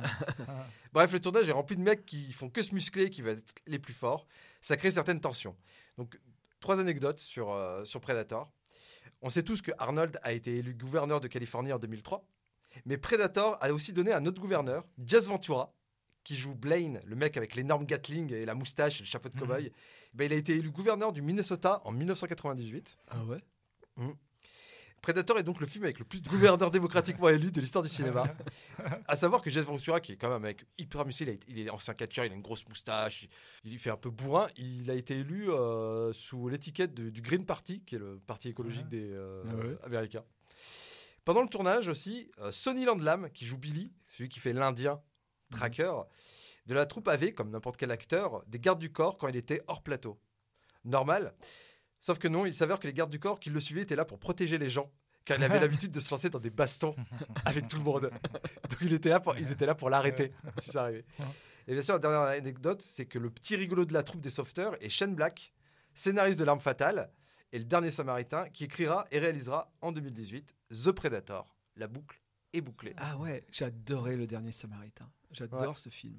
Bref, 0.92 1.12
le 1.12 1.20
tournage 1.20 1.48
est 1.48 1.52
rempli 1.52 1.74
de 1.76 1.82
mecs 1.82 2.06
qui 2.06 2.32
font 2.32 2.48
que 2.48 2.62
se 2.62 2.72
muscler, 2.72 3.10
qui 3.10 3.20
veulent 3.20 3.38
être 3.38 3.54
les 3.66 3.80
plus 3.80 3.94
forts. 3.94 4.28
Ça 4.60 4.76
crée 4.76 4.92
certaines 4.92 5.18
tensions. 5.18 5.56
Donc, 5.98 6.20
trois 6.66 6.80
anecdotes 6.80 7.20
sur, 7.20 7.52
euh, 7.52 7.84
sur 7.84 8.00
Predator. 8.00 8.50
On 9.22 9.30
sait 9.30 9.44
tous 9.44 9.62
que 9.62 9.70
Arnold 9.78 10.18
a 10.24 10.32
été 10.32 10.56
élu 10.56 10.74
gouverneur 10.74 11.20
de 11.20 11.28
Californie 11.28 11.72
en 11.72 11.78
2003. 11.78 12.26
Mais 12.86 12.98
Predator 12.98 13.56
a 13.60 13.72
aussi 13.72 13.92
donné 13.92 14.12
un 14.12 14.26
autre 14.26 14.40
gouverneur, 14.42 14.84
Jazz 14.98 15.28
Ventura, 15.28 15.72
qui 16.24 16.34
joue 16.34 16.56
Blaine, 16.56 17.00
le 17.06 17.14
mec 17.14 17.36
avec 17.36 17.54
l'énorme 17.54 17.86
Gatling 17.86 18.32
et 18.32 18.44
la 18.44 18.56
moustache 18.56 19.00
et 19.00 19.04
le 19.04 19.06
chapeau 19.06 19.28
de 19.28 19.38
cow-boy. 19.38 19.70
Ben, 20.12 20.24
il 20.24 20.32
a 20.32 20.36
été 20.36 20.56
élu 20.56 20.72
gouverneur 20.72 21.12
du 21.12 21.22
Minnesota 21.22 21.82
en 21.84 21.92
1998. 21.92 22.98
Ah 23.10 23.24
ouais? 23.26 23.38
Predator 25.06 25.38
est 25.38 25.44
donc 25.44 25.60
le 25.60 25.68
film 25.68 25.84
avec 25.84 26.00
le 26.00 26.04
plus 26.04 26.20
de 26.20 26.28
gouverneurs 26.28 26.68
démocratiquement 26.68 27.28
élus 27.28 27.52
de 27.52 27.60
l'histoire 27.60 27.84
du 27.84 27.88
cinéma. 27.88 28.24
À 29.06 29.14
savoir 29.14 29.40
que 29.40 29.50
Jazz 29.50 29.64
Ventura, 29.64 30.00
qui 30.00 30.10
est 30.10 30.16
quand 30.16 30.26
même 30.26 30.38
un 30.38 30.40
mec 30.40 30.64
hyper 30.78 31.06
musclé, 31.06 31.38
il, 31.46 31.60
est 31.60 31.70
ancien 31.70 31.94
catcheur, 31.94 32.24
il 32.24 32.32
a 32.32 32.34
une 32.34 32.42
grosse 32.42 32.66
moustache, 32.66 33.28
il, 33.62 33.78
fait 33.78 33.90
un 33.90 33.96
peu 33.96 34.10
bourrin. 34.10 34.48
Il 34.56 34.90
a 34.90 34.94
été 34.94 35.18
élu 35.18 35.48
euh, 35.48 36.12
sous 36.12 36.48
l'étiquette 36.48 36.92
du 36.92 37.22
Green 37.22 37.46
Party, 37.46 37.84
qui 37.86 37.94
est 37.94 37.98
le 38.00 38.18
parti 38.18 38.48
écologique 38.48 38.88
des 38.88 39.12
euh, 39.12 39.44
Ah 39.48 39.54
ouais. 39.54 39.78
Américains. 39.84 40.24
Pendant 41.24 41.42
le 41.42 41.48
tournage 41.48 41.86
aussi, 41.86 42.28
euh, 42.40 42.50
Sonny 42.50 42.84
Landlam, 42.84 43.30
qui 43.30 43.46
joue 43.46 43.58
Billy, 43.58 43.92
celui 44.08 44.28
qui 44.28 44.40
fait 44.40 44.54
l'Indien 44.54 45.00
tracker, 45.52 45.92
de 46.66 46.74
la 46.74 46.84
troupe 46.84 47.06
avait, 47.06 47.32
comme 47.32 47.50
n'importe 47.50 47.76
quel 47.76 47.92
acteur, 47.92 48.42
des 48.48 48.58
gardes 48.58 48.80
du 48.80 48.90
corps 48.90 49.18
quand 49.18 49.28
il 49.28 49.36
était 49.36 49.62
hors 49.68 49.84
plateau. 49.84 50.18
Normal. 50.84 51.32
Sauf 52.00 52.18
que 52.18 52.28
non, 52.28 52.46
il 52.46 52.54
s'avère 52.54 52.78
que 52.78 52.86
les 52.86 52.92
gardes 52.94 53.10
du 53.10 53.18
corps 53.18 53.40
qui 53.40 53.50
le 53.50 53.60
suivaient 53.60 53.82
étaient 53.82 53.96
là 53.96 54.04
pour 54.04 54.18
protéger 54.18 54.58
les 54.58 54.68
gens, 54.68 54.90
car 55.24 55.38
il 55.38 55.44
avait 55.44 55.58
l'habitude 55.60 55.90
de 55.90 56.00
se 56.00 56.10
lancer 56.10 56.28
dans 56.30 56.38
des 56.38 56.50
bastons 56.50 56.94
avec 57.44 57.66
tout 57.68 57.78
le 57.78 57.82
monde. 57.84 58.10
Donc 58.70 58.78
il 58.80 58.92
était 58.92 59.08
là 59.10 59.20
pour- 59.20 59.36
ils 59.36 59.50
étaient 59.52 59.66
là 59.66 59.74
pour 59.74 59.90
l'arrêter 59.90 60.32
si 60.58 60.70
ça 60.70 60.82
arrivait. 60.82 61.04
Et 61.68 61.72
bien 61.72 61.82
sûr, 61.82 61.94
la 61.94 61.98
dernière 62.00 62.20
anecdote, 62.20 62.80
c'est 62.82 63.06
que 63.06 63.18
le 63.18 63.28
petit 63.30 63.56
rigolo 63.56 63.84
de 63.84 63.92
la 63.92 64.02
troupe 64.04 64.20
des 64.20 64.30
sauveteurs 64.30 64.76
est 64.80 64.88
Shane 64.88 65.14
Black, 65.16 65.52
scénariste 65.94 66.38
de 66.38 66.44
L'Arme 66.44 66.60
Fatale, 66.60 67.10
et 67.52 67.58
le 67.58 67.64
dernier 67.64 67.90
Samaritain, 67.90 68.48
qui 68.50 68.64
écrira 68.64 69.06
et 69.10 69.18
réalisera 69.18 69.72
en 69.80 69.90
2018 69.90 70.54
The 70.70 70.92
Predator. 70.92 71.56
La 71.76 71.88
boucle 71.88 72.20
est 72.52 72.60
bouclée. 72.60 72.94
Ah 72.98 73.16
ouais, 73.18 73.44
adoré 73.60 74.16
le 74.16 74.26
dernier 74.28 74.52
Samaritain. 74.52 75.10
J'adore 75.32 75.76
ce 75.78 75.88
film. 75.88 76.18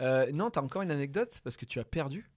Euh, 0.00 0.30
non, 0.32 0.50
t'as 0.50 0.60
encore 0.60 0.82
une 0.82 0.90
anecdote? 0.90 1.40
Parce 1.44 1.56
que 1.56 1.64
tu 1.66 1.78
as 1.78 1.84
perdu. 1.84 2.28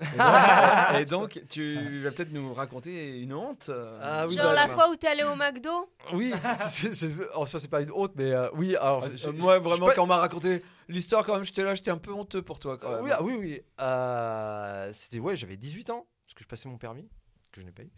Et 0.00 0.06
donc, 0.16 0.96
et 1.00 1.04
donc, 1.04 1.42
tu 1.50 2.00
vas 2.00 2.10
peut-être 2.10 2.32
nous 2.32 2.54
raconter 2.54 3.20
une 3.20 3.34
honte. 3.34 3.66
euh, 3.68 4.00
Ah 4.02 4.26
oui, 4.26 4.34
Genre 4.34 4.46
bah, 4.46 4.54
la 4.54 4.68
fois 4.68 4.88
où 4.90 4.96
t'es 4.96 5.08
allé 5.08 5.22
au 5.24 5.34
McDo 5.36 5.90
Oui, 6.14 6.32
c'est- 6.58 6.94
c'est- 6.94 7.10
en 7.34 7.44
soi, 7.44 7.60
c'est 7.60 7.68
pas 7.68 7.82
une 7.82 7.92
honte, 7.92 8.12
mais 8.16 8.32
euh, 8.32 8.48
oui. 8.54 8.76
Alors, 8.76 9.04
Ah, 9.04 9.28
euh, 9.28 9.32
moi, 9.32 9.58
vraiment, 9.58 9.88
quand 9.94 10.02
on 10.04 10.06
m'a 10.06 10.16
raconté 10.16 10.62
l'histoire, 10.88 11.24
quand 11.26 11.34
même, 11.34 11.44
j'étais 11.44 11.62
là, 11.64 11.74
j'étais 11.74 11.90
un 11.90 11.98
peu 11.98 12.12
honteux 12.12 12.40
pour 12.42 12.58
toi. 12.58 12.78
Quand 12.78 12.90
même. 12.90 13.02
oui, 13.02 13.10
ah 13.12 13.22
oui, 13.22 13.34
oui. 13.38 13.62
Euh, 13.80 14.90
C'était, 14.94 15.18
ouais, 15.18 15.36
j'avais 15.36 15.56
18 15.56 15.90
ans, 15.90 16.06
parce 16.26 16.34
que 16.34 16.42
je 16.44 16.48
passais 16.48 16.68
mon 16.68 16.78
permis, 16.78 17.08
que 17.52 17.60
je 17.60 17.66
n'ai 17.66 17.72
pas 17.72 17.82
eu. 17.82 17.90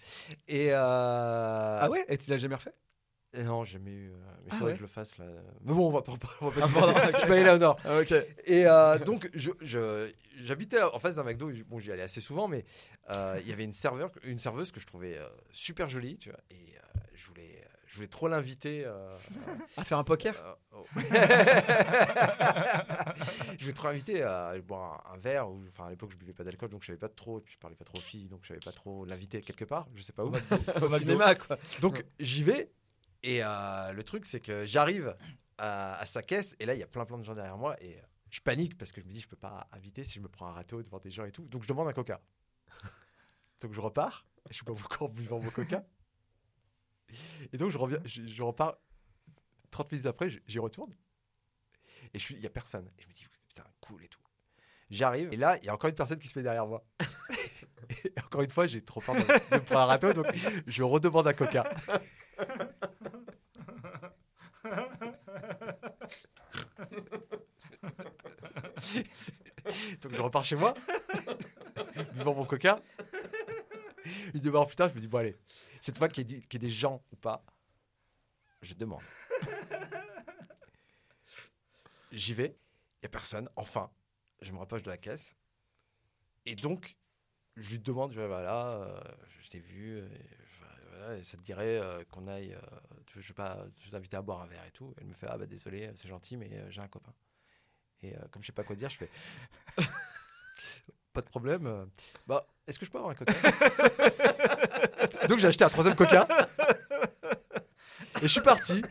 Et. 0.49 0.69
euh, 0.73 1.79
Ah 1.81 1.89
ouais 1.89 2.05
Et 2.09 2.19
tu 2.19 2.31
l'as 2.31 2.39
jamais 2.39 2.57
refait? 2.57 2.75
Et 3.35 3.45
Non, 3.45 3.65
j'ai 3.65 3.75
jamais 3.75 3.93
eu. 3.93 4.11
euh, 4.11 4.15
mais 4.43 4.49
il 4.49 4.51
Ah 4.51 4.55
faudrait 4.57 4.67
ouais. 4.67 4.73
que 4.73 4.79
je 4.79 4.83
le 4.83 4.89
fasse 4.89 5.17
là. 5.19 5.25
Mais 5.65 5.73
bon, 5.73 5.87
on 5.87 5.91
va 5.91 6.03
pas. 6.03 6.13
On 6.43 6.49
va 6.49 6.61
pas 6.61 6.67
Ah, 6.69 6.81
pardon, 6.81 6.93
Je 7.15 7.19
suis 7.19 7.29
pas 7.29 7.35
allé 7.35 7.45
là 7.45 7.55
au 7.55 7.59
nord. 7.59 7.79
ah, 7.85 7.99
Ok. 8.01 8.13
Et 8.45 8.67
euh, 8.67 8.99
donc, 8.99 9.31
je, 9.33 9.51
je- 9.63 10.11
j'habitais 10.39 10.83
en 10.83 10.99
face 10.99 11.17
d'un 11.17 11.25
McDo. 11.25 11.51
Bon, 11.69 11.79
j'y 11.79 11.93
allais 11.93 12.03
assez 12.03 12.21
souvent, 12.21 12.49
mais 12.49 12.65
euh, 13.11 13.39
il 13.43 13.49
y 13.49 13.53
avait 13.53 13.65
une, 13.65 13.73
serveur, 13.73 14.11
une 14.25 14.39
serveuse 14.39 14.73
que 14.73 14.81
je 14.81 14.87
trouvais 14.87 15.17
euh, 15.19 15.29
super 15.53 15.89
jolie, 15.91 16.17
tu 16.19 16.31
vois. 16.31 16.41
Et 16.51 16.75
euh, 16.77 17.01
je, 17.15 17.27
voulais, 17.27 17.65
je 17.87 17.97
voulais 17.97 18.09
trop 18.09 18.29
l'inviter. 18.29 18.87
À 19.77 19.85
faire 19.85 19.99
un 19.99 20.05
poker? 20.05 20.59
oh. 20.73 20.83
je 20.97 21.01
voulais 23.61 23.73
trop 23.73 23.89
l'inviter 23.89 24.23
à 24.23 24.55
boire 24.61 25.05
un, 25.11 25.15
un 25.15 25.19
verre. 25.19 25.51
Ou, 25.51 25.63
enfin, 25.67 25.87
à 25.87 25.91
l'époque, 25.91 26.11
je 26.13 26.17
buvais 26.17 26.33
pas 26.33 26.45
d'alcool, 26.45 26.71
donc 26.71 26.83
je 26.83 26.89
savais 26.89 26.99
pas 26.99 27.09
trop. 27.09 27.39
Et 27.39 27.43
puis, 27.43 27.55
je 27.55 27.59
parlais 27.59 27.77
pas 27.77 27.85
trop 27.85 27.99
aux 27.99 28.03
filles, 28.03 28.29
donc 28.29 28.41
je 28.43 28.49
savais 28.49 28.61
pas 28.61 28.73
trop 28.73 29.05
l'inviter 29.05 29.41
quelque 29.43 29.65
part. 29.65 29.87
Je 29.95 30.03
sais 30.03 30.13
pas 30.13 30.25
où. 30.25 30.33
au 30.83 30.99
cinéma, 30.99 31.35
quoi. 31.35 31.59
Donc 31.81 32.05
j'y 32.21 32.43
vais 32.43 32.71
et 33.23 33.41
le 33.41 34.03
truc 34.03 34.27
c'est 34.27 34.41
que 34.41 34.67
j'arrive 34.67 35.17
à, 35.59 35.95
à 35.99 36.07
sa 36.07 36.23
caisse 36.23 36.57
et 36.59 36.67
là 36.67 36.75
il 36.75 36.81
y 36.81 36.83
a 36.83 36.89
plein 36.89 37.05
plein 37.05 37.19
de 37.19 37.23
gens 37.23 37.35
derrière 37.35 37.57
moi 37.57 37.77
et 37.81 37.97
je 38.33 38.41
panique 38.41 38.77
parce 38.79 38.91
que 38.91 39.01
je 39.01 39.07
me 39.07 39.13
dis 39.13 39.21
je 39.21 39.29
peux 39.29 39.37
pas 39.37 39.69
inviter 39.73 40.03
si 40.05 40.15
je 40.15 40.21
me 40.21 40.29
prends 40.29 40.47
un 40.47 40.53
râteau 40.53 40.83
devant 40.83 40.99
des 40.99 41.11
gens 41.11 41.27
et 41.27 41.33
tout. 41.33 41.47
Donc 41.49 41.63
je 41.63 41.69
demande 41.69 41.87
un 41.87 41.93
coca. 41.93 42.21
donc 43.61 43.75
je 43.75 43.81
repars, 43.81 44.27
je 44.49 44.55
suis 44.55 44.65
pas 44.65 44.73
encore 44.73 45.03
en 45.03 45.09
buvant 45.09 45.39
mon 45.39 45.51
coca. 45.51 45.87
Et 47.53 47.59
donc 47.59 47.71
je 47.71 48.43
repars 48.43 48.75
30 49.71 49.93
minutes 49.93 50.07
après, 50.07 50.29
j'y 50.31 50.59
retourne 50.59 50.95
et 52.15 52.19
il 52.31 52.41
y 52.41 52.47
a 52.47 52.51
personne. 52.51 52.91
Et 52.99 53.03
je 53.03 53.09
me 53.09 53.13
dis 53.13 53.27
putain 53.49 53.65
cool 53.81 54.03
et 54.03 54.09
tout. 54.09 54.21
J'arrive 54.89 55.31
et 55.31 55.37
là 55.37 55.59
il 55.59 55.67
y 55.67 55.69
a 55.69 55.75
encore 55.75 55.91
une 55.91 55.97
personne 55.97 56.19
qui 56.19 56.29
se 56.29 56.39
met 56.39 56.43
derrière 56.43 56.67
moi. 56.67 56.83
et 58.05 58.15
encore 58.25 58.41
une 58.41 58.51
fois 58.51 58.67
j'ai 58.67 58.83
trop 58.83 59.03
peur 59.03 59.15
de, 59.15 59.21
de 59.21 59.57
me 59.57 59.61
prendre 59.61 59.83
un 59.83 59.87
râteau 59.87 60.15
donc 60.15 60.27
je 60.67 60.83
redemande 60.83 61.27
un 61.27 61.35
coca. 61.35 61.71
Donc 70.03 70.13
je 70.15 70.21
repars 70.21 70.45
chez 70.45 70.57
moi, 70.57 70.75
buvant 72.15 72.35
mon 72.35 72.45
coca. 72.45 72.81
Une 74.35 74.41
demi-heure 74.41 74.67
plus 74.67 74.77
tard, 74.77 74.89
je 74.89 74.95
me 74.95 75.01
dis, 75.01 75.07
bon 75.07 75.19
allez, 75.19 75.37
cette 75.81 75.97
fois 75.97 76.09
qu'il 76.09 76.29
y, 76.31 76.35
y 76.35 76.37
ait 76.55 76.59
des 76.59 76.71
gens 76.71 77.03
ou 77.13 77.17
pas, 77.17 77.45
je 78.63 78.75
demande. 78.75 79.03
J'y 82.13 82.35
vais, 82.35 82.57
Il 82.97 83.05
n'y 83.05 83.07
a 83.07 83.09
personne. 83.09 83.49
Enfin, 83.57 83.91
je 84.41 84.53
me 84.53 84.59
rapproche 84.59 84.83
de 84.83 84.91
la 84.91 84.99
caisse. 84.99 85.35
Et 86.45 86.55
donc, 86.57 86.97
je 87.57 87.73
lui 87.73 87.79
demande, 87.79 88.13
je 88.13 88.21
voilà, 88.21 88.67
euh, 88.73 89.01
je 89.41 89.49
t'ai 89.49 89.61
vu, 89.61 89.99
euh, 89.99 90.09
je- 90.49 90.65
voilà, 90.91 91.17
et 91.19 91.23
ça 91.25 91.37
te 91.37 91.43
dirait 91.43 91.79
euh, 91.79 92.05
qu'on 92.11 92.27
aille, 92.27 92.55
euh, 92.55 92.61
tu 93.07 93.15
veux- 93.17 93.23
je 93.23 93.29
sais 93.29 93.33
pas, 93.35 93.65
je 93.79 93.85
vais 93.87 93.91
t'inviter 93.93 94.17
à 94.17 94.23
boire 94.23 94.41
un 94.43 94.47
verre 94.47 94.65
et 94.67 94.71
tout. 94.73 94.93
Elle 94.99 95.07
me 95.07 95.15
fait, 95.15 95.27
ah 95.29 95.39
bah 95.39 95.47
désolé, 95.47 95.91
c'est 95.95 96.09
gentil, 96.09 96.37
mais 96.37 96.51
euh, 96.53 96.71
j'ai 96.71 96.81
un 96.83 96.89
copain. 96.89 97.15
Et 98.03 98.15
euh, 98.15 98.19
comme 98.31 98.43
je 98.43 98.47
sais 98.47 98.53
pas 98.53 98.65
quoi 98.65 98.75
dire, 98.77 98.91
je 98.91 98.97
fais, 98.97 99.09
pas 101.13 101.21
de 101.21 101.27
problème. 101.29 101.67
euh, 101.67 101.85
bah, 102.27 102.45
est-ce 102.67 102.79
que 102.79 102.87
je 102.87 102.91
peux 102.91 102.99
avoir 102.99 103.13
un 103.13 103.15
coca? 103.15 103.33
Donc 105.29 105.39
j'ai 105.39 105.49
acheté 105.49 105.65
un 105.65 105.69
troisième 105.69 105.95
coca. 105.95 106.27
Et 108.19 108.23
je 108.23 108.27
suis 108.29 108.41
parti 108.41 108.83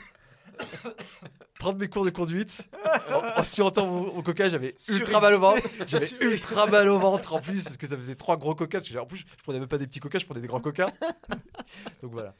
prendre 1.59 1.77
mes 1.77 1.87
cours 1.89 2.05
de 2.05 2.09
conduite. 2.09 2.69
En, 3.11 3.39
en 3.39 3.43
surentant 3.43 3.85
mon, 3.85 4.13
mon 4.15 4.21
coca, 4.23 4.49
j'avais 4.49 4.75
ultra 4.89 5.19
mal 5.21 5.35
au 5.35 5.39
ventre. 5.39 5.61
J'avais 5.85 6.09
ultra 6.21 6.65
mal 6.67 6.87
au 6.89 6.97
ventre 6.99 7.33
en 7.33 7.39
plus 7.41 7.63
parce 7.63 7.77
que 7.77 7.85
ça 7.87 7.95
faisait 7.97 8.15
trois 8.15 8.35
gros 8.37 8.55
coca. 8.55 8.79
Parce 8.79 8.87
que 8.87 8.93
j'ai- 8.93 8.99
en 8.99 9.05
plus, 9.05 9.17
je 9.19 9.43
prenais 9.43 9.59
même 9.59 9.67
pas 9.67 9.77
des 9.77 9.85
petits 9.87 9.99
coca, 9.99 10.17
je 10.19 10.25
prenais 10.25 10.41
des 10.41 10.47
grands 10.47 10.59
coca. 10.61 10.87
Donc 12.01 12.11
voilà. 12.13 12.33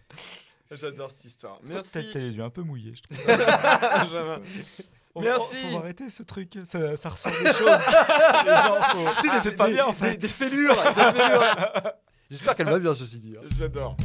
J'adore 0.72 1.12
cette 1.12 1.26
histoire. 1.26 1.60
Merci. 1.64 2.10
t'as 2.14 2.20
les 2.20 2.36
yeux 2.36 2.44
un 2.44 2.50
peu 2.50 2.62
mouillés, 2.62 2.94
je 2.96 3.02
trouve. 3.04 3.18
Merci. 5.20 5.56
Faut, 5.64 5.70
faut 5.72 5.78
arrêter 5.78 6.10
ce 6.10 6.24
truc, 6.24 6.58
ça, 6.66 6.96
ça 6.98 7.10
ressort 7.10 7.32
des 7.32 7.52
choses. 7.54 7.80
C'est 9.44 9.52
pas 9.56 9.68
Des- 9.68 9.74
bien 9.74 9.86
en 9.86 9.94
fait. 9.94 10.18
Des, 10.18 10.28
fêlures. 10.28 10.76
des 10.76 11.20
fêlures. 11.20 11.44
J'espère 12.30 12.56
qu'elle 12.56 12.70
va 12.70 12.80
bien, 12.80 12.94
ceci 12.94 13.18
dit. 13.20 13.36
hein. 13.38 13.44
J'adore. 13.58 13.98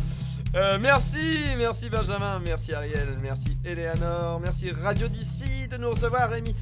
Euh, 0.55 0.79
merci, 0.81 1.39
merci 1.59 1.91
Benjamin, 1.91 2.39
merci 2.39 2.73
Ariel, 2.73 3.19
merci 3.21 3.59
Eleanor, 3.65 4.41
merci 4.41 4.71
Radio 4.71 5.07
d'ici 5.09 5.69
de 5.69 5.77
nous 5.77 5.91
recevoir. 5.91 6.31
Rémi, 6.31 6.55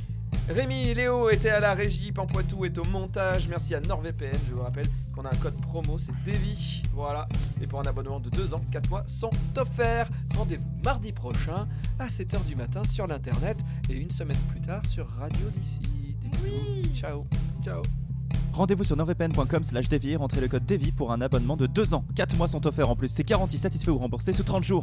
Rémi 0.48 0.88
et 0.88 0.94
Léo 0.94 1.30
étaient 1.30 1.50
à 1.50 1.60
la 1.60 1.74
régie, 1.74 2.12
Pampoitou 2.12 2.66
est 2.66 2.76
au 2.76 2.84
montage. 2.84 3.48
Merci 3.48 3.74
à 3.74 3.80
NordVPN, 3.80 4.36
je 4.48 4.54
vous 4.54 4.60
rappelle 4.60 4.86
qu'on 5.14 5.24
a 5.24 5.32
un 5.32 5.36
code 5.36 5.54
promo, 5.62 5.96
c'est 5.96 6.12
Devi. 6.26 6.82
Voilà. 6.92 7.26
Et 7.62 7.66
pour 7.66 7.80
un 7.80 7.84
abonnement 7.84 8.20
de 8.20 8.28
2 8.28 8.52
ans, 8.52 8.62
4 8.70 8.90
mois 8.90 9.04
sont 9.06 9.30
offerts. 9.56 10.10
Rendez-vous 10.36 10.64
mardi 10.84 11.12
prochain 11.12 11.66
à 11.98 12.08
7h 12.08 12.44
du 12.44 12.56
matin 12.56 12.84
sur 12.84 13.06
l'internet 13.06 13.56
et 13.88 13.94
une 13.94 14.10
semaine 14.10 14.36
plus 14.50 14.60
tard 14.60 14.82
sur 14.86 15.08
Radio 15.18 15.48
d'ici. 15.56 15.80
Des 16.22 16.28
bisous. 16.28 16.94
Ciao. 16.94 17.24
Ciao. 17.64 17.80
Rendez-vous 18.52 18.84
sur 18.84 18.96
nordvpn.com 18.96 19.62
slash 19.62 19.88
Devi, 19.88 20.14
rentrez 20.14 20.40
le 20.40 20.48
code 20.48 20.66
Devi 20.66 20.92
pour 20.92 21.10
un 21.10 21.22
abonnement 21.22 21.56
de 21.56 21.66
2 21.66 21.94
ans. 21.94 22.04
4 22.14 22.36
mois 22.36 22.48
sont 22.48 22.66
offerts 22.66 22.90
en 22.90 22.96
plus, 22.96 23.08
c'est 23.08 23.26
garanti 23.26 23.56
satisfait 23.56 23.90
ou 23.90 23.98
remboursé 23.98 24.34
sous 24.34 24.44
30 24.44 24.62
jours. 24.62 24.82